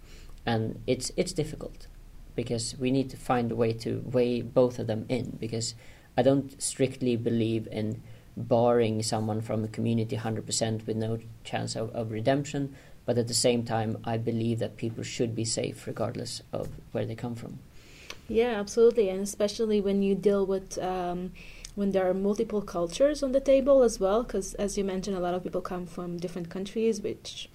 and 0.44 0.82
it's 0.86 1.10
it's 1.16 1.32
difficult 1.32 1.86
because 2.34 2.76
we 2.78 2.90
need 2.90 3.08
to 3.10 3.16
find 3.16 3.50
a 3.50 3.56
way 3.56 3.72
to 3.84 4.02
weigh 4.04 4.42
both 4.42 4.78
of 4.78 4.86
them 4.86 5.06
in. 5.08 5.38
Because 5.40 5.74
I 6.18 6.22
don't 6.22 6.60
strictly 6.60 7.16
believe 7.16 7.66
in 7.72 8.02
barring 8.36 9.02
someone 9.02 9.40
from 9.40 9.64
a 9.64 9.68
community 9.68 10.16
100% 10.16 10.86
with 10.86 10.96
no 10.96 11.18
chance 11.44 11.76
of, 11.76 11.90
of 11.94 12.10
redemption, 12.10 12.74
but 13.06 13.16
at 13.16 13.28
the 13.28 13.40
same 13.46 13.62
time, 13.64 13.96
I 14.04 14.18
believe 14.18 14.58
that 14.58 14.76
people 14.76 15.04
should 15.04 15.34
be 15.34 15.44
safe 15.44 15.86
regardless 15.86 16.42
of 16.52 16.68
where 16.92 17.06
they 17.06 17.14
come 17.14 17.34
from. 17.34 17.58
Yeah, 18.28 18.60
absolutely, 18.60 19.08
and 19.10 19.20
especially 19.20 19.80
when 19.80 20.02
you 20.02 20.14
deal 20.14 20.46
with 20.46 20.78
um, 20.78 21.32
when 21.74 21.92
there 21.92 22.08
are 22.08 22.14
multiple 22.14 22.62
cultures 22.62 23.22
on 23.22 23.32
the 23.32 23.40
table 23.40 23.82
as 23.82 23.98
well, 23.98 24.22
because 24.22 24.54
as 24.54 24.76
you 24.76 24.84
mentioned, 24.84 25.16
a 25.16 25.20
lot 25.20 25.34
of 25.34 25.42
people 25.42 25.60
come 25.60 25.86
from 25.86 26.18
different 26.18 26.50
countries, 26.50 27.00
which 27.00 27.48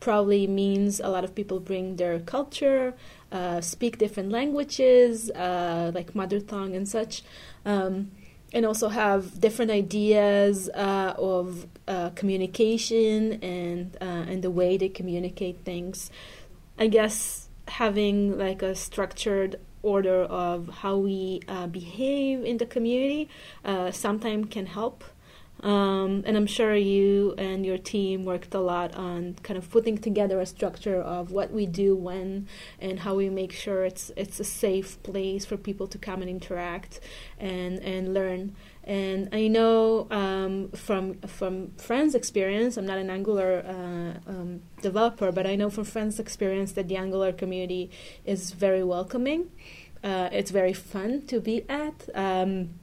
probably 0.00 0.48
means 0.48 0.98
a 0.98 1.08
lot 1.08 1.22
of 1.22 1.32
people 1.34 1.60
bring 1.60 1.96
their 1.96 2.18
culture, 2.18 2.94
uh, 3.30 3.60
speak 3.60 3.98
different 3.98 4.30
languages, 4.30 5.30
uh, 5.30 5.92
like 5.94 6.14
mother 6.14 6.40
tongue 6.40 6.74
and 6.74 6.88
such, 6.88 7.22
um, 7.64 8.10
and 8.52 8.66
also 8.66 8.88
have 8.88 9.40
different 9.40 9.70
ideas 9.70 10.68
uh, 10.74 11.14
of 11.16 11.66
uh, 11.86 12.10
communication 12.10 13.34
and 13.42 13.96
uh, 14.00 14.30
and 14.30 14.42
the 14.42 14.50
way 14.50 14.76
they 14.76 14.88
communicate 14.88 15.58
things. 15.64 16.10
I 16.78 16.88
guess 16.88 17.48
having 17.68 18.36
like 18.36 18.60
a 18.60 18.74
structured 18.74 19.60
order 19.82 20.22
of 20.24 20.68
how 20.82 20.96
we 20.96 21.40
uh, 21.48 21.66
behave 21.66 22.44
in 22.44 22.58
the 22.58 22.66
community 22.66 23.28
uh, 23.64 23.90
sometimes 23.90 24.46
can 24.50 24.66
help 24.66 25.04
Um, 25.62 26.24
and 26.26 26.36
I'm 26.36 26.46
sure 26.46 26.74
you 26.74 27.34
and 27.38 27.64
your 27.64 27.78
team 27.78 28.24
worked 28.24 28.52
a 28.54 28.58
lot 28.58 28.96
on 28.96 29.36
kind 29.44 29.56
of 29.56 29.70
putting 29.70 29.96
together 29.98 30.40
a 30.40 30.46
structure 30.46 31.00
of 31.00 31.30
what 31.30 31.52
we 31.52 31.66
do 31.66 31.94
when 31.94 32.48
and 32.80 33.00
how 33.00 33.14
we 33.14 33.28
make 33.30 33.52
sure 33.52 33.84
it's 33.84 34.10
it's 34.16 34.40
a 34.40 34.44
safe 34.44 35.00
place 35.04 35.44
for 35.46 35.56
people 35.56 35.86
to 35.86 35.98
come 35.98 36.20
and 36.20 36.30
interact 36.30 37.00
and 37.38 37.78
and 37.80 38.12
learn. 38.12 38.56
And 38.84 39.28
I 39.32 39.46
know 39.46 40.08
um, 40.10 40.70
from 40.70 41.14
from 41.20 41.70
friends' 41.76 42.14
experience, 42.14 42.76
I'm 42.76 42.86
not 42.86 42.98
an 42.98 43.10
Angular 43.10 43.64
uh, 43.64 44.30
um, 44.30 44.62
developer, 44.80 45.30
but 45.30 45.46
I 45.46 45.54
know 45.54 45.70
from 45.70 45.84
friends' 45.84 46.18
experience 46.18 46.72
that 46.72 46.88
the 46.88 46.96
Angular 46.96 47.32
community 47.32 47.90
is 48.24 48.50
very 48.50 48.82
welcoming. 48.82 49.50
Uh, 50.02 50.28
it's 50.32 50.50
very 50.50 50.72
fun 50.72 51.26
to 51.26 51.40
be 51.40 51.64
at. 51.68 52.08
Um, 52.14 52.80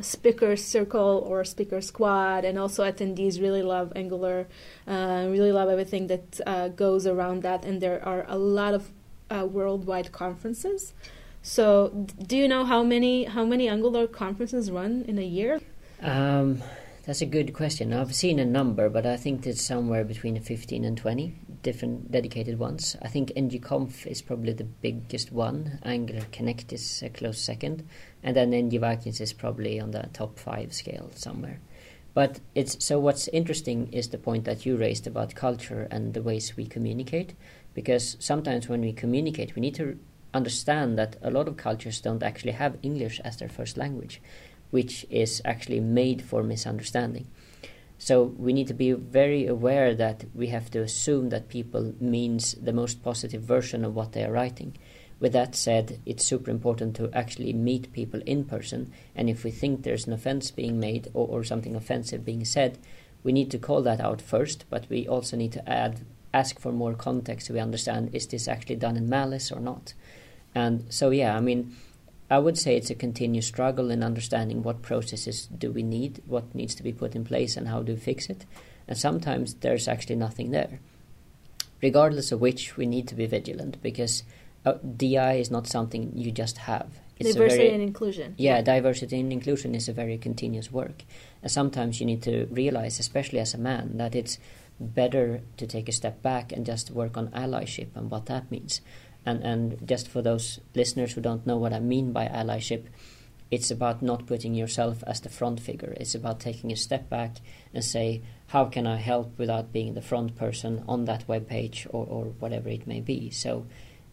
speaker 0.00 0.54
circle 0.56 1.24
or 1.26 1.44
speaker 1.44 1.80
squad 1.80 2.44
and 2.44 2.56
also 2.56 2.84
attendees 2.84 3.40
really 3.40 3.62
love 3.62 3.92
angular 3.96 4.46
uh, 4.86 5.26
really 5.28 5.50
love 5.50 5.68
everything 5.68 6.06
that 6.06 6.40
uh, 6.46 6.68
goes 6.68 7.04
around 7.04 7.42
that 7.42 7.64
and 7.64 7.80
there 7.80 8.00
are 8.06 8.24
a 8.28 8.38
lot 8.38 8.74
of 8.74 8.92
uh, 9.28 9.44
worldwide 9.44 10.12
conferences 10.12 10.94
so 11.42 12.06
do 12.26 12.36
you 12.36 12.48
know 12.48 12.64
how 12.64 12.82
many 12.82 13.24
how 13.24 13.44
many 13.44 13.68
angular 13.68 14.06
conferences 14.06 14.70
run 14.70 15.04
in 15.06 15.18
a 15.18 15.24
year? 15.24 15.60
Um, 16.02 16.62
that's 17.06 17.22
a 17.22 17.26
good 17.26 17.54
question. 17.54 17.92
I've 17.92 18.14
seen 18.14 18.38
a 18.38 18.44
number 18.44 18.88
but 18.88 19.06
i 19.06 19.16
think 19.16 19.46
it's 19.46 19.62
somewhere 19.62 20.04
between 20.04 20.40
15 20.40 20.84
and 20.84 20.96
20 20.96 21.34
different 21.62 22.10
dedicated 22.10 22.58
ones. 22.58 22.96
I 23.02 23.08
think 23.08 23.32
ngconf 23.34 24.06
is 24.06 24.22
probably 24.22 24.52
the 24.52 24.64
biggest 24.64 25.32
one. 25.32 25.78
Angular 25.82 26.24
connect 26.32 26.72
is 26.72 27.02
a 27.02 27.08
close 27.08 27.40
second. 27.40 27.86
And 28.22 28.36
then 28.36 28.54
NG 28.54 28.78
Vikings 28.80 29.20
is 29.20 29.32
probably 29.32 29.80
on 29.80 29.90
the 29.90 30.08
top 30.12 30.38
five 30.38 30.72
scale 30.72 31.10
somewhere. 31.14 31.60
But 32.14 32.40
it's 32.54 32.84
so 32.84 32.98
what's 32.98 33.28
interesting 33.28 33.92
is 33.92 34.08
the 34.08 34.18
point 34.18 34.44
that 34.44 34.66
you 34.66 34.76
raised 34.76 35.06
about 35.06 35.34
culture 35.34 35.86
and 35.90 36.14
the 36.14 36.22
ways 36.22 36.56
we 36.56 36.66
communicate, 36.66 37.34
because 37.74 38.16
sometimes 38.18 38.68
when 38.68 38.80
we 38.80 38.92
communicate, 38.92 39.54
we 39.54 39.60
need 39.60 39.76
to 39.76 39.98
understand 40.34 40.98
that 40.98 41.16
a 41.22 41.30
lot 41.30 41.48
of 41.48 41.56
cultures 41.56 42.00
don't 42.00 42.22
actually 42.22 42.52
have 42.52 42.78
English 42.82 43.20
as 43.20 43.36
their 43.36 43.48
first 43.48 43.76
language, 43.76 44.20
which 44.70 45.06
is 45.10 45.42
actually 45.44 45.80
made 45.80 46.22
for 46.22 46.42
misunderstanding. 46.42 47.26
So 47.98 48.22
we 48.22 48.52
need 48.52 48.68
to 48.68 48.74
be 48.74 48.92
very 48.92 49.46
aware 49.46 49.94
that 49.94 50.24
we 50.34 50.48
have 50.48 50.70
to 50.70 50.82
assume 50.82 51.30
that 51.30 51.48
people 51.48 51.94
means 52.00 52.54
the 52.54 52.72
most 52.72 53.02
positive 53.02 53.42
version 53.42 53.84
of 53.84 53.94
what 53.94 54.12
they 54.12 54.24
are 54.24 54.32
writing 54.32 54.76
with 55.20 55.32
that 55.32 55.54
said, 55.54 56.00
it's 56.06 56.24
super 56.24 56.50
important 56.50 56.94
to 56.96 57.10
actually 57.12 57.52
meet 57.52 57.92
people 57.92 58.20
in 58.24 58.44
person, 58.44 58.92
and 59.16 59.28
if 59.28 59.42
we 59.42 59.50
think 59.50 59.82
there's 59.82 60.06
an 60.06 60.12
offense 60.12 60.50
being 60.50 60.78
made 60.78 61.08
or, 61.12 61.26
or 61.26 61.44
something 61.44 61.74
offensive 61.74 62.24
being 62.24 62.44
said, 62.44 62.78
we 63.24 63.32
need 63.32 63.50
to 63.50 63.58
call 63.58 63.82
that 63.82 64.00
out 64.00 64.22
first, 64.22 64.64
but 64.70 64.88
we 64.88 65.08
also 65.08 65.36
need 65.36 65.52
to 65.52 65.68
add 65.68 66.06
ask 66.38 66.58
for 66.60 66.72
more 66.72 66.94
context 66.94 67.46
so 67.46 67.54
we 67.54 67.60
understand 67.60 68.14
is 68.14 68.26
this 68.26 68.48
actually 68.48 68.76
done 68.76 68.96
in 68.96 69.08
malice 69.08 69.50
or 69.52 69.60
not. 69.60 69.94
And 70.54 70.84
so 70.88 71.10
yeah, 71.10 71.36
I 71.36 71.40
mean 71.40 71.76
I 72.30 72.38
would 72.38 72.58
say 72.58 72.76
it's 72.76 72.90
a 72.90 72.94
continuous 72.94 73.46
struggle 73.46 73.90
in 73.90 74.02
understanding 74.02 74.62
what 74.62 74.82
processes 74.82 75.46
do 75.46 75.72
we 75.72 75.82
need, 75.82 76.22
what 76.26 76.54
needs 76.54 76.74
to 76.74 76.82
be 76.82 76.92
put 76.92 77.14
in 77.14 77.24
place 77.24 77.56
and 77.56 77.68
how 77.68 77.82
do 77.82 77.94
we 77.94 77.98
fix 77.98 78.28
it. 78.28 78.44
And 78.86 78.98
sometimes 78.98 79.54
there's 79.54 79.88
actually 79.88 80.16
nothing 80.16 80.50
there. 80.50 80.80
Regardless 81.80 82.32
of 82.32 82.40
which 82.40 82.76
we 82.76 82.86
need 82.86 83.08
to 83.08 83.14
be 83.14 83.26
vigilant 83.26 83.80
because 83.82 84.24
uh, 84.66 84.74
DI 84.96 85.34
is 85.34 85.50
not 85.50 85.66
something 85.66 86.12
you 86.14 86.30
just 86.30 86.58
have. 86.58 86.88
It's 87.18 87.32
diversity 87.32 87.62
very, 87.62 87.74
and 87.74 87.82
inclusion. 87.82 88.34
Yeah, 88.36 88.56
yeah, 88.56 88.62
diversity 88.62 89.18
and 89.20 89.32
inclusion 89.32 89.74
is 89.74 89.88
a 89.88 89.92
very 89.92 90.18
continuous 90.18 90.70
work. 90.70 91.04
And 91.42 91.50
sometimes 91.50 92.00
you 92.00 92.06
need 92.06 92.22
to 92.24 92.46
realize, 92.50 93.00
especially 93.00 93.40
as 93.40 93.54
a 93.54 93.58
man, 93.58 93.96
that 93.96 94.14
it's 94.14 94.38
better 94.80 95.42
to 95.56 95.66
take 95.66 95.88
a 95.88 95.92
step 95.92 96.22
back 96.22 96.52
and 96.52 96.64
just 96.64 96.90
work 96.90 97.16
on 97.16 97.28
allyship 97.28 97.88
and 97.94 98.10
what 98.10 98.26
that 98.26 98.50
means. 98.50 98.80
And 99.26 99.42
and 99.42 99.86
just 99.86 100.08
for 100.08 100.22
those 100.22 100.60
listeners 100.74 101.12
who 101.12 101.20
don't 101.20 101.46
know 101.46 101.56
what 101.56 101.72
I 101.72 101.80
mean 101.80 102.12
by 102.12 102.26
allyship, 102.26 102.86
it's 103.50 103.70
about 103.70 104.02
not 104.02 104.26
putting 104.26 104.54
yourself 104.54 105.02
as 105.06 105.20
the 105.20 105.28
front 105.28 105.60
figure. 105.60 105.94
It's 105.96 106.14
about 106.14 106.40
taking 106.40 106.70
a 106.70 106.76
step 106.76 107.08
back 107.08 107.36
and 107.72 107.84
say, 107.84 108.22
how 108.48 108.66
can 108.66 108.86
I 108.86 108.96
help 108.96 109.38
without 109.38 109.72
being 109.72 109.94
the 109.94 110.02
front 110.02 110.36
person 110.36 110.84
on 110.86 111.06
that 111.06 111.26
web 111.28 111.48
page 111.48 111.86
or, 111.90 112.06
or 112.06 112.24
whatever 112.38 112.68
it 112.68 112.86
may 112.86 113.00
be. 113.00 113.30
So 113.30 113.66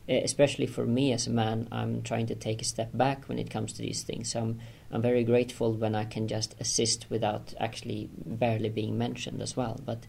especially 0.07 0.67
for 0.67 0.86
me 0.86 1.12
as 1.12 1.27
a 1.27 1.31
man, 1.31 1.67
I'm 1.72 2.01
trying 2.01 2.27
to 2.27 2.36
take 2.36 2.62
a 2.62 2.65
step 2.65 2.91
back 2.93 3.27
when 3.27 3.39
it 3.39 3.50
comes 3.50 3.74
to 3.74 3.81
these 3.81 4.03
things. 4.03 4.31
So 4.31 4.42
I'm, 4.42 4.59
I'm 4.92 5.01
very 5.01 5.24
grateful 5.24 5.74
when 5.74 5.96
I 5.96 6.05
can 6.05 6.27
just 6.27 6.55
assist 6.59 7.07
without 7.09 7.53
actually 7.59 8.09
barely 8.13 8.70
being 8.70 8.98
mentioned 8.98 9.42
as 9.42 9.57
well. 9.57 9.79
But 9.83 10.05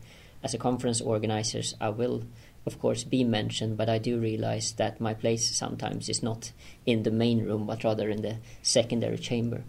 as 0.46 0.54
a 0.54 0.58
conference 0.58 1.00
organizer, 1.00 1.62
I 1.80 1.88
will, 1.88 2.22
of 2.66 2.78
course, 2.78 3.02
be 3.02 3.24
mentioned, 3.24 3.76
but 3.76 3.88
I 3.88 3.98
do 3.98 4.12
realize 4.30 4.66
that 4.74 5.00
my 5.00 5.12
place 5.12 5.44
sometimes 5.62 6.08
is 6.08 6.22
not 6.22 6.52
in 6.84 7.02
the 7.02 7.10
main 7.10 7.38
room, 7.44 7.66
but 7.66 7.82
rather 7.82 8.08
in 8.08 8.22
the 8.22 8.36
secondary 8.62 9.18
chamber. 9.18 9.64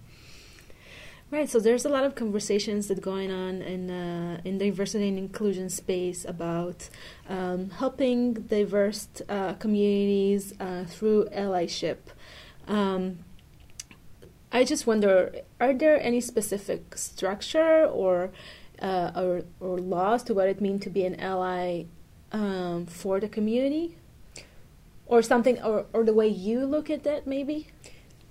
Right, 1.31 1.49
so 1.49 1.59
there's 1.59 1.83
a 1.83 1.89
lot 1.89 2.03
of 2.03 2.13
conversations 2.13 2.87
that 2.89 3.01
going 3.01 3.31
on 3.31 3.53
in 3.73 3.89
uh, 3.89 4.39
in 4.45 4.59
diversity 4.59 5.07
and 5.09 5.17
inclusion 5.17 5.67
space 5.69 6.23
about 6.35 6.89
um, 7.27 7.71
helping 7.81 8.19
diverse 8.57 9.07
uh, 9.27 9.53
communities 9.63 10.53
uh, 10.59 10.83
through 10.93 11.25
allyship. 11.43 12.01
Um, 12.67 13.01
I 14.51 14.63
just 14.63 14.87
wonder, 14.87 15.15
are 15.59 15.73
there 15.73 15.97
any 16.09 16.21
specific 16.21 16.81
structure 16.97 17.85
or 18.01 18.31
uh, 18.81 19.11
or, 19.15 19.43
or 19.59 19.79
laws 19.79 20.23
to 20.23 20.33
what 20.33 20.47
it 20.47 20.61
means 20.61 20.83
to 20.83 20.89
be 20.89 21.05
an 21.05 21.19
ally 21.19 21.85
um, 22.31 22.85
for 22.85 23.19
the 23.19 23.27
community, 23.29 23.97
or 25.05 25.21
something, 25.21 25.61
or 25.61 25.85
or 25.93 26.03
the 26.03 26.13
way 26.13 26.27
you 26.27 26.65
look 26.65 26.89
at 26.89 27.03
that, 27.03 27.25
maybe? 27.25 27.67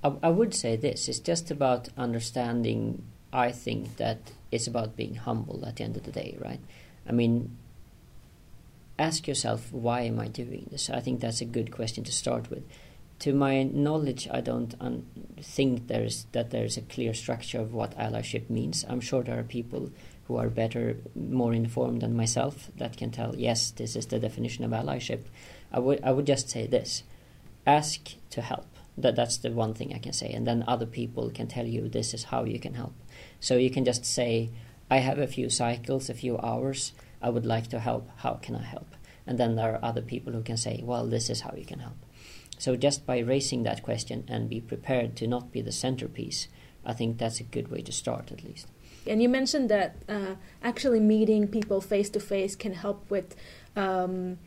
I, 0.05 0.13
I 0.23 0.29
would 0.29 0.55
say 0.55 0.77
this 0.77 1.09
it's 1.09 1.19
just 1.19 1.51
about 1.51 1.89
understanding. 1.97 3.03
I 3.33 3.53
think 3.53 3.97
that 3.97 4.19
it's 4.51 4.67
about 4.67 4.97
being 4.97 5.17
humble 5.17 5.65
at 5.67 5.77
the 5.77 5.85
end 5.85 5.97
of 5.97 6.05
the 6.05 6.13
day, 6.13 6.39
right? 6.39 6.61
I 7.09 7.13
mean, 7.13 7.57
ask 8.99 9.27
yourself, 9.27 9.73
why 9.73 10.03
am 10.03 10.19
I 10.19 10.29
doing 10.29 10.69
this? 10.71 10.89
I 10.89 11.01
think 11.01 11.21
that's 11.21 11.41
a 11.41 11.45
good 11.45 11.71
question 11.71 12.05
to 12.05 12.13
start 12.13 12.51
with. 12.51 12.65
To 13.21 13.33
my 13.33 13.63
knowledge, 13.63 14.29
I 14.31 14.41
don't 14.41 14.75
un- 14.81 15.07
think 15.41 15.89
there's 15.89 16.27
that 16.33 16.51
there's 16.51 16.77
a 16.77 16.83
clear 16.83 17.15
structure 17.15 17.61
of 17.61 17.73
what 17.73 17.99
allyship 17.99 18.51
means. 18.51 18.85
I'm 18.89 19.01
sure 19.01 19.23
there 19.23 19.39
are 19.39 19.43
people 19.43 19.91
who 20.27 20.37
are 20.37 20.49
better, 20.49 20.97
more 21.15 21.55
informed 21.55 22.03
than 22.03 22.17
myself 22.17 22.71
that 22.77 22.97
can 22.97 23.11
tell, 23.11 23.35
yes, 23.37 23.71
this 23.71 23.97
is 23.97 24.07
the 24.07 24.19
definition 24.19 24.65
of 24.65 24.73
allyship. 24.73 25.27
I 25.73 25.79
would 25.79 26.03
I 26.03 26.13
would 26.13 26.27
just 26.27 26.51
say 26.51 26.67
this: 26.67 27.03
ask 27.67 28.15
to 28.31 28.43
help 28.43 28.67
that 28.99 29.15
that's 29.15 29.37
the 29.37 29.51
one 29.51 29.75
thing 29.75 29.93
I 29.93 29.99
can 29.99 30.13
say, 30.13 30.31
and 30.33 30.47
then 30.47 30.65
other 30.67 30.87
people 30.87 31.31
can 31.31 31.49
tell 31.49 31.67
you 31.67 31.89
this 31.89 32.15
is 32.15 32.25
how 32.25 32.45
you 32.45 32.59
can 32.59 32.75
help. 32.75 32.95
So 33.41 33.57
you 33.57 33.71
can 33.71 33.85
just 33.85 34.05
say, 34.05 34.51
I 34.91 34.99
have 34.99 35.19
a 35.19 35.27
few 35.27 35.51
cycles, 35.51 36.09
a 36.09 36.15
few 36.15 36.39
hours. 36.39 36.93
I 37.21 37.31
would 37.31 37.47
like 37.47 37.69
to 37.69 37.81
help. 37.81 38.09
How 38.17 38.35
can 38.35 38.55
I 38.55 38.63
help? 38.63 38.95
And 39.27 39.39
then 39.39 39.57
there 39.57 39.75
are 39.75 39.85
other 39.85 40.03
people 40.03 40.33
who 40.33 40.43
can 40.43 40.57
say, 40.57 40.81
well, 40.85 41.07
this 41.07 41.29
is 41.29 41.41
how 41.41 41.55
you 41.57 41.65
can 41.65 41.81
help. 41.81 41.97
So 42.59 42.77
just 42.77 43.05
by 43.05 43.19
raising 43.19 43.65
that 43.65 43.83
question 43.83 44.25
and 44.29 44.49
be 44.49 44.61
prepared 44.61 45.17
to 45.17 45.27
not 45.27 45.53
be 45.53 45.61
the 45.61 45.73
centerpiece, 45.73 46.49
I 46.85 46.95
think 46.95 47.19
that's 47.19 47.41
a 47.41 47.45
good 47.45 47.69
way 47.69 47.83
to 47.83 47.93
start 47.93 48.33
at 48.33 48.45
least. 48.45 48.69
And 49.09 49.23
you 49.23 49.29
mentioned 49.29 49.69
that 49.71 49.97
uh, 50.09 50.35
actually 50.63 51.01
meeting 51.01 51.49
people 51.49 51.81
face 51.81 52.11
to 52.11 52.21
face 52.21 52.57
can 52.57 52.75
help 52.75 53.11
with, 53.11 53.37
um, 53.75 54.39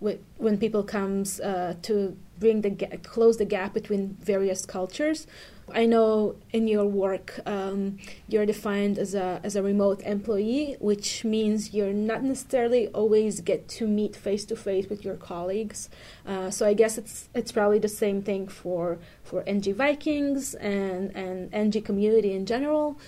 with 0.00 0.20
when 0.36 0.58
people 0.58 0.82
comes 0.82 1.40
uh, 1.40 1.74
to 1.82 2.16
bring 2.38 2.62
the 2.62 2.70
ga- 2.70 2.96
close 3.02 3.36
the 3.36 3.44
gap 3.44 3.74
between 3.74 4.16
various 4.20 4.64
cultures. 4.64 5.26
I 5.72 5.84
know 5.84 6.36
in 6.50 6.66
your 6.66 6.86
work 6.86 7.40
um, 7.46 7.98
you're 8.26 8.46
defined 8.46 8.98
as 8.98 9.14
a 9.14 9.40
as 9.44 9.56
a 9.56 9.62
remote 9.62 10.00
employee, 10.02 10.76
which 10.80 11.24
means 11.24 11.74
you're 11.74 11.92
not 11.92 12.22
necessarily 12.22 12.88
always 12.88 13.40
get 13.40 13.68
to 13.68 13.86
meet 13.86 14.16
face 14.16 14.44
to 14.46 14.56
face 14.56 14.88
with 14.88 15.04
your 15.04 15.16
colleagues. 15.16 15.90
Uh, 16.26 16.50
so 16.50 16.66
I 16.66 16.74
guess 16.74 16.96
it's 16.98 17.28
it's 17.34 17.52
probably 17.52 17.78
the 17.78 17.88
same 17.88 18.22
thing 18.22 18.48
for 18.48 18.98
for 19.22 19.42
NG 19.46 19.74
Vikings 19.74 20.54
and 20.54 21.14
and 21.14 21.52
NG 21.52 21.82
community 21.82 22.32
in 22.32 22.46
general. 22.46 22.98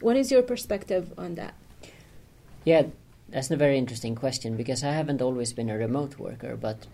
What 0.00 0.16
is 0.16 0.30
your 0.30 0.42
perspective 0.42 1.12
on 1.16 1.34
that? 1.36 1.54
Yeah, 2.64 2.86
that's 3.28 3.50
a 3.50 3.56
very 3.56 3.78
interesting 3.78 4.14
question 4.14 4.56
because 4.56 4.84
I 4.84 4.92
haven't 4.92 5.22
always 5.22 5.52
been 5.52 5.70
a 5.70 5.76
remote 5.76 6.18
worker, 6.18 6.56
but 6.56 6.86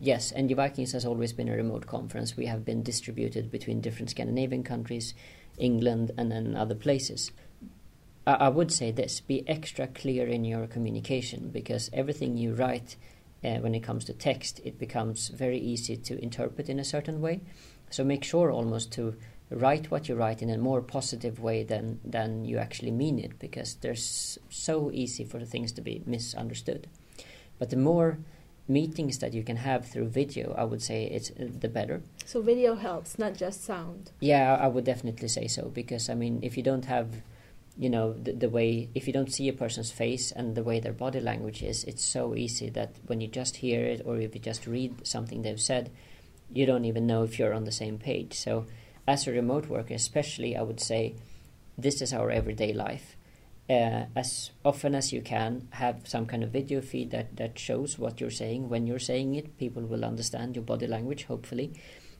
Yes, 0.00 0.32
NG 0.36 0.54
Vikings 0.54 0.92
has 0.92 1.04
always 1.04 1.32
been 1.32 1.48
a 1.48 1.56
remote 1.56 1.86
conference. 1.86 2.36
We 2.36 2.46
have 2.46 2.64
been 2.64 2.84
distributed 2.84 3.50
between 3.50 3.80
different 3.80 4.10
Scandinavian 4.10 4.62
countries, 4.62 5.12
England, 5.56 6.12
and 6.16 6.30
then 6.30 6.54
other 6.54 6.76
places. 6.76 7.32
I, 8.24 8.34
I 8.34 8.48
would 8.48 8.70
say 8.70 8.92
this 8.92 9.20
be 9.20 9.48
extra 9.48 9.88
clear 9.88 10.28
in 10.28 10.44
your 10.44 10.68
communication 10.68 11.48
because 11.48 11.90
everything 11.92 12.36
you 12.36 12.54
write 12.54 12.94
uh, 13.42 13.56
when 13.56 13.74
it 13.74 13.80
comes 13.80 14.04
to 14.04 14.12
text, 14.12 14.60
it 14.64 14.78
becomes 14.78 15.28
very 15.28 15.58
easy 15.58 15.96
to 15.96 16.22
interpret 16.22 16.68
in 16.68 16.78
a 16.78 16.84
certain 16.84 17.20
way. 17.20 17.40
So 17.90 18.04
make 18.04 18.22
sure 18.22 18.52
almost 18.52 18.92
to 18.92 19.16
write 19.50 19.90
what 19.90 20.08
you 20.08 20.14
write 20.14 20.42
in 20.42 20.50
a 20.50 20.58
more 20.58 20.82
positive 20.82 21.40
way 21.40 21.64
than 21.64 22.00
than 22.04 22.44
you 22.44 22.58
actually 22.58 22.90
mean 22.90 23.18
it 23.18 23.38
because 23.38 23.74
there's 23.80 24.38
so 24.50 24.90
easy 24.92 25.24
for 25.24 25.38
the 25.38 25.46
things 25.46 25.72
to 25.72 25.80
be 25.80 26.02
misunderstood. 26.06 26.86
But 27.58 27.70
the 27.70 27.76
more 27.76 28.18
meetings 28.68 29.18
that 29.18 29.32
you 29.32 29.42
can 29.42 29.56
have 29.56 29.86
through 29.86 30.06
video 30.06 30.54
i 30.58 30.62
would 30.62 30.82
say 30.82 31.04
it's 31.06 31.30
uh, 31.30 31.48
the 31.60 31.68
better. 31.68 32.02
So 32.26 32.42
video 32.42 32.74
helps, 32.74 33.18
not 33.18 33.34
just 33.34 33.64
sound. 33.64 34.10
yeah 34.20 34.58
i 34.60 34.66
would 34.68 34.84
definitely 34.84 35.28
say 35.28 35.46
so 35.48 35.70
because 35.80 36.10
i 36.10 36.14
mean 36.14 36.40
if 36.42 36.56
you 36.56 36.62
don't 36.62 36.84
have 36.84 37.08
you 37.78 37.88
know 37.88 38.12
the, 38.12 38.32
the 38.32 38.50
way 38.50 38.88
if 38.94 39.06
you 39.06 39.12
don't 39.14 39.32
see 39.32 39.48
a 39.48 39.54
person's 39.54 39.90
face 39.90 40.32
and 40.32 40.54
the 40.54 40.62
way 40.62 40.80
their 40.80 40.92
body 40.92 41.20
language 41.20 41.62
is 41.62 41.84
it's 41.84 42.04
so 42.04 42.34
easy 42.34 42.68
that 42.68 42.90
when 43.06 43.22
you 43.22 43.28
just 43.28 43.56
hear 43.56 43.82
it 43.86 44.02
or 44.04 44.18
if 44.18 44.34
you 44.34 44.40
just 44.40 44.66
read 44.66 45.06
something 45.06 45.40
they've 45.42 45.60
said 45.72 45.90
you 46.52 46.66
don't 46.66 46.84
even 46.84 47.06
know 47.06 47.22
if 47.22 47.38
you're 47.38 47.54
on 47.54 47.64
the 47.64 47.72
same 47.72 47.98
page. 47.98 48.34
So 48.34 48.66
as 49.08 49.26
a 49.26 49.32
remote 49.32 49.66
worker 49.66 49.94
especially 49.94 50.56
i 50.56 50.62
would 50.62 50.80
say 50.80 51.14
this 51.78 52.02
is 52.02 52.12
our 52.12 52.30
everyday 52.30 52.72
life. 52.72 53.16
Uh, 53.70 54.06
as 54.16 54.50
often 54.64 54.94
as 54.94 55.12
you 55.12 55.22
can 55.22 55.68
have 55.70 56.08
some 56.08 56.26
kind 56.26 56.42
of 56.42 56.50
video 56.50 56.80
feed 56.80 57.10
that, 57.12 57.36
that 57.36 57.58
shows 57.58 57.98
what 57.98 58.20
you're 58.20 58.30
saying 58.30 58.68
when 58.68 58.86
you're 58.86 58.98
saying 58.98 59.34
it. 59.36 59.56
People 59.58 59.82
will 59.82 60.04
understand 60.04 60.56
your 60.56 60.64
body 60.64 60.86
language 60.86 61.24
hopefully. 61.24 61.72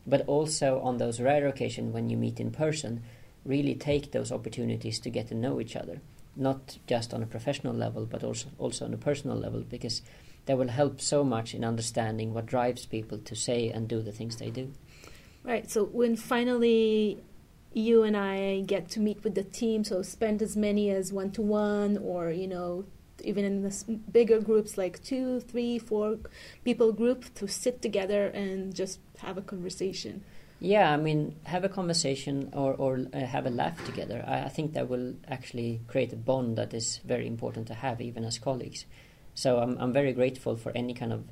But 0.07 0.27
also 0.29 0.81
on 0.81 0.99
those 0.99 1.21
rare 1.21 1.49
occasions 1.49 1.93
when 1.93 2.09
you 2.09 2.17
meet 2.17 2.39
in 2.39 2.53
person 2.53 3.03
really 3.45 3.75
take 3.75 4.13
those 4.13 4.31
opportunities 4.31 5.01
to 5.01 5.11
get 5.11 5.29
to 5.29 5.35
know 5.35 5.61
each 5.61 5.75
other. 5.75 6.01
Not 6.37 6.79
just 6.87 7.13
on 7.13 7.23
a 7.23 7.27
professional 7.27 7.75
level 7.75 8.07
but 8.07 8.23
also 8.23 8.49
also 8.59 8.85
on 8.85 8.95
a 8.95 8.99
personal 8.99 9.37
level 9.37 9.63
because 9.63 10.03
that 10.47 10.57
will 10.57 10.69
help 10.69 11.01
so 11.01 11.25
much 11.25 11.53
in 11.53 11.65
understanding 11.65 12.33
what 12.33 12.47
drives 12.47 12.87
people 12.87 13.19
to 13.19 13.35
say 13.35 13.71
and 13.71 13.89
do 13.89 14.03
the 14.03 14.13
things 14.13 14.37
they 14.37 14.51
do 14.51 14.73
Right. 15.49 15.71
So 15.71 15.87
when 15.87 16.15
finally 16.15 17.25
you 17.73 18.03
and 18.03 18.15
I 18.15 18.61
get 18.67 18.91
to 18.91 19.01
meet 19.01 19.25
with 19.25 19.35
the 19.35 19.45
team, 19.45 19.83
so 19.83 20.03
spend 20.03 20.43
as 20.43 20.59
many 20.59 20.91
as 20.91 21.11
one 21.11 21.31
to 21.33 21.41
one, 21.41 21.97
or 21.97 22.31
you 22.31 22.47
know, 22.47 22.85
even 23.25 23.47
in 23.47 23.63
the 23.63 23.99
bigger 24.13 24.41
groups 24.41 24.77
like 24.77 25.03
two, 25.03 25.41
three, 25.41 25.79
four 25.79 26.19
people 26.67 26.93
group 26.93 27.35
to 27.37 27.49
sit 27.49 27.81
together 27.81 28.27
and 28.27 28.75
just 28.75 29.01
have 29.21 29.39
a 29.39 29.41
conversation. 29.41 30.23
Yeah, 30.61 30.93
I 30.93 30.99
mean, 30.99 31.37
have 31.45 31.65
a 31.65 31.71
conversation 31.71 32.51
or, 32.53 32.75
or 32.75 33.07
uh, 33.15 33.21
have 33.21 33.47
a 33.47 33.51
laugh 33.51 33.83
together. 33.87 34.23
I, 34.29 34.43
I 34.43 34.49
think 34.51 34.75
that 34.75 34.91
will 34.91 35.15
actually 35.29 35.81
create 35.87 36.13
a 36.13 36.17
bond 36.17 36.59
that 36.59 36.75
is 36.75 36.99
very 37.07 37.27
important 37.27 37.69
to 37.69 37.75
have, 37.75 38.03
even 38.03 38.23
as 38.23 38.39
colleagues. 38.39 38.85
So 39.35 39.61
I'm, 39.61 39.79
I'm 39.79 39.95
very 39.95 40.13
grateful 40.13 40.57
for 40.57 40.73
any 40.75 40.93
kind 40.93 41.13
of 41.13 41.25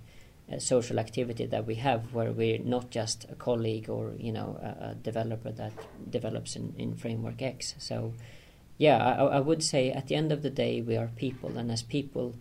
social 0.58 0.98
activity 0.98 1.46
that 1.46 1.66
we 1.66 1.74
have 1.74 2.14
where 2.14 2.32
we're 2.32 2.58
not 2.58 2.90
just 2.90 3.26
a 3.30 3.34
colleague 3.34 3.90
or, 3.90 4.14
you 4.16 4.32
know, 4.32 4.58
a, 4.62 4.90
a 4.90 4.94
developer 4.94 5.50
that 5.50 5.72
develops 6.08 6.56
in, 6.56 6.74
in 6.78 6.94
Framework 6.94 7.42
X. 7.42 7.74
So, 7.78 8.14
yeah, 8.78 8.98
I, 9.04 9.24
I 9.24 9.40
would 9.40 9.62
say 9.62 9.90
at 9.90 10.06
the 10.06 10.14
end 10.14 10.32
of 10.32 10.42
the 10.42 10.50
day, 10.50 10.82
we 10.82 10.96
are 10.96 11.10
people, 11.16 11.58
and 11.58 11.70
as 11.70 11.82
people, 11.82 12.34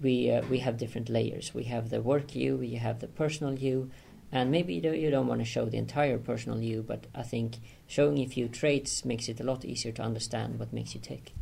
we, 0.00 0.30
uh, 0.30 0.42
we 0.50 0.58
have 0.58 0.76
different 0.76 1.08
layers. 1.08 1.54
We 1.54 1.64
have 1.64 1.88
the 1.90 2.02
work 2.02 2.34
you, 2.34 2.56
we 2.56 2.74
have 2.74 3.00
the 3.00 3.08
personal 3.08 3.58
you, 3.58 3.90
and 4.30 4.50
maybe 4.50 4.74
you 4.74 4.82
don't, 4.82 4.98
you 4.98 5.10
don't 5.10 5.26
want 5.26 5.40
to 5.40 5.46
show 5.46 5.64
the 5.64 5.78
entire 5.78 6.18
personal 6.18 6.62
you, 6.62 6.82
but 6.82 7.06
I 7.14 7.22
think 7.22 7.56
showing 7.86 8.18
a 8.18 8.26
few 8.26 8.48
traits 8.48 9.04
makes 9.04 9.28
it 9.28 9.40
a 9.40 9.44
lot 9.44 9.64
easier 9.64 9.92
to 9.92 10.02
understand 10.02 10.58
what 10.58 10.72
makes 10.72 10.94
you 10.94 11.00
tick. 11.00 11.32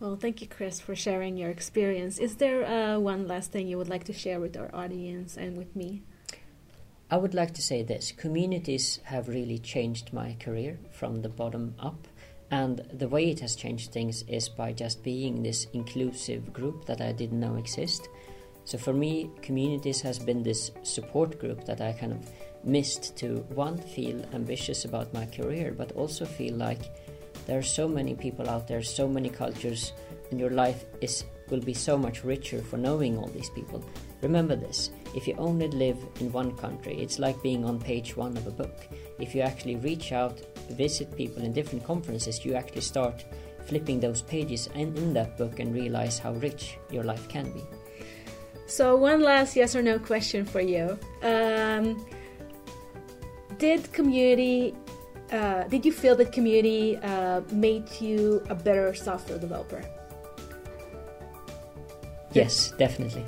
Well, 0.00 0.16
thank 0.16 0.40
you, 0.40 0.48
Chris, 0.48 0.80
for 0.80 0.96
sharing 0.96 1.36
your 1.36 1.50
experience. 1.50 2.18
Is 2.18 2.36
there 2.36 2.64
uh, 2.64 2.98
one 2.98 3.28
last 3.28 3.52
thing 3.52 3.68
you 3.68 3.78
would 3.78 3.88
like 3.88 4.04
to 4.04 4.12
share 4.12 4.40
with 4.40 4.56
our 4.56 4.74
audience 4.74 5.36
and 5.36 5.56
with 5.56 5.74
me? 5.76 6.02
I 7.10 7.16
would 7.16 7.34
like 7.34 7.54
to 7.54 7.62
say 7.62 7.82
this 7.82 8.12
communities 8.12 8.98
have 9.04 9.28
really 9.28 9.58
changed 9.58 10.12
my 10.12 10.36
career 10.40 10.78
from 10.90 11.22
the 11.22 11.28
bottom 11.28 11.74
up. 11.78 12.08
And 12.50 12.78
the 12.92 13.08
way 13.08 13.30
it 13.30 13.40
has 13.40 13.56
changed 13.56 13.92
things 13.92 14.22
is 14.28 14.48
by 14.48 14.72
just 14.72 15.02
being 15.02 15.42
this 15.42 15.66
inclusive 15.72 16.52
group 16.52 16.86
that 16.86 17.00
I 17.00 17.12
didn't 17.12 17.40
know 17.40 17.56
exist. 17.56 18.08
So 18.64 18.78
for 18.78 18.92
me, 18.92 19.30
communities 19.42 20.00
has 20.00 20.18
been 20.18 20.42
this 20.42 20.70
support 20.82 21.38
group 21.38 21.64
that 21.66 21.80
I 21.80 21.92
kind 21.92 22.12
of 22.12 22.30
missed 22.64 23.16
to 23.18 23.36
one 23.54 23.78
feel 23.78 24.24
ambitious 24.32 24.84
about 24.84 25.12
my 25.12 25.26
career, 25.26 25.72
but 25.72 25.92
also 25.92 26.24
feel 26.24 26.54
like 26.54 26.82
there 27.46 27.58
are 27.58 27.62
so 27.62 27.86
many 27.88 28.14
people 28.14 28.48
out 28.48 28.66
there, 28.68 28.82
so 28.82 29.08
many 29.08 29.28
cultures, 29.28 29.92
and 30.30 30.40
your 30.40 30.50
life 30.50 30.84
is 31.00 31.24
will 31.50 31.60
be 31.60 31.74
so 31.74 31.98
much 31.98 32.24
richer 32.24 32.62
for 32.62 32.78
knowing 32.78 33.18
all 33.18 33.28
these 33.28 33.50
people. 33.50 33.84
Remember 34.22 34.56
this: 34.56 34.90
if 35.14 35.28
you 35.28 35.34
only 35.36 35.68
live 35.68 35.98
in 36.20 36.32
one 36.32 36.56
country, 36.56 37.00
it's 37.00 37.18
like 37.18 37.42
being 37.42 37.64
on 37.64 37.78
page 37.78 38.16
one 38.16 38.36
of 38.36 38.46
a 38.46 38.50
book. 38.50 38.88
If 39.18 39.34
you 39.34 39.42
actually 39.42 39.76
reach 39.76 40.12
out, 40.12 40.40
visit 40.70 41.16
people 41.16 41.42
in 41.42 41.52
different 41.52 41.84
conferences, 41.84 42.44
you 42.44 42.54
actually 42.54 42.80
start 42.80 43.24
flipping 43.66 44.00
those 44.00 44.22
pages 44.22 44.68
in, 44.74 44.96
in 44.96 45.12
that 45.14 45.36
book 45.36 45.60
and 45.60 45.74
realize 45.74 46.18
how 46.18 46.32
rich 46.32 46.78
your 46.90 47.04
life 47.04 47.28
can 47.28 47.50
be. 47.52 47.62
So, 48.66 48.96
one 48.96 49.22
last 49.22 49.56
yes 49.56 49.76
or 49.76 49.82
no 49.82 49.98
question 49.98 50.44
for 50.44 50.60
you. 50.60 50.98
Um, 51.22 52.04
did 53.58 53.92
community, 53.92 54.74
uh, 55.34 55.64
did 55.68 55.84
you 55.84 55.92
feel 55.92 56.14
that 56.16 56.32
community 56.32 56.96
uh, 56.98 57.40
made 57.50 57.90
you 58.00 58.42
a 58.48 58.54
better 58.54 58.94
software 58.94 59.38
developer? 59.38 59.82
Yes, 62.32 62.72
definitely. 62.78 63.24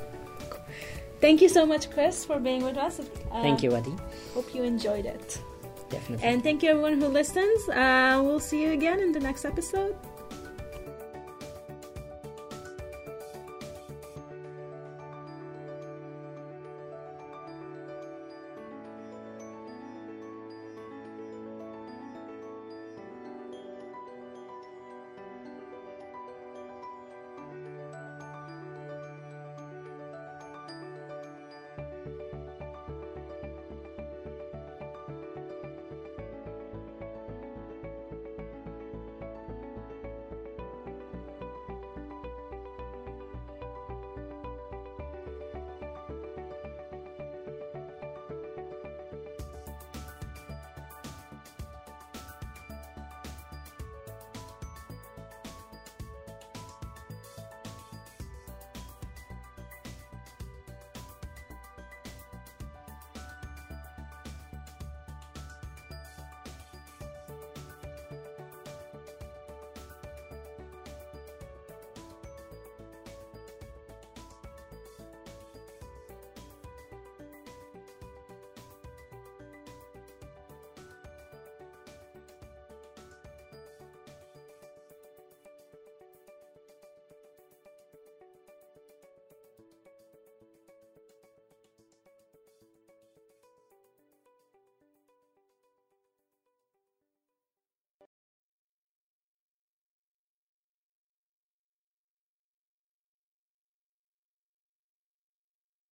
Thank 1.21 1.41
you 1.41 1.49
so 1.49 1.65
much, 1.65 1.91
Chris, 1.91 2.25
for 2.25 2.39
being 2.39 2.63
with 2.63 2.77
us. 2.77 3.01
Uh, 3.01 3.43
Thank 3.43 3.63
you, 3.63 3.75
Adi. 3.75 3.95
Hope 4.35 4.55
you 4.55 4.63
enjoyed 4.63 5.07
it. 5.07 5.41
Definitely. 5.89 6.27
And 6.27 6.43
thank 6.43 6.63
you, 6.63 6.71
everyone 6.71 7.01
who 7.01 7.09
listens. 7.09 7.69
Uh, 7.69 8.21
we'll 8.23 8.41
see 8.41 8.63
you 8.63 8.73
again 8.73 9.01
in 9.01 9.13
the 9.13 9.21
next 9.21 9.45
episode. 9.45 9.97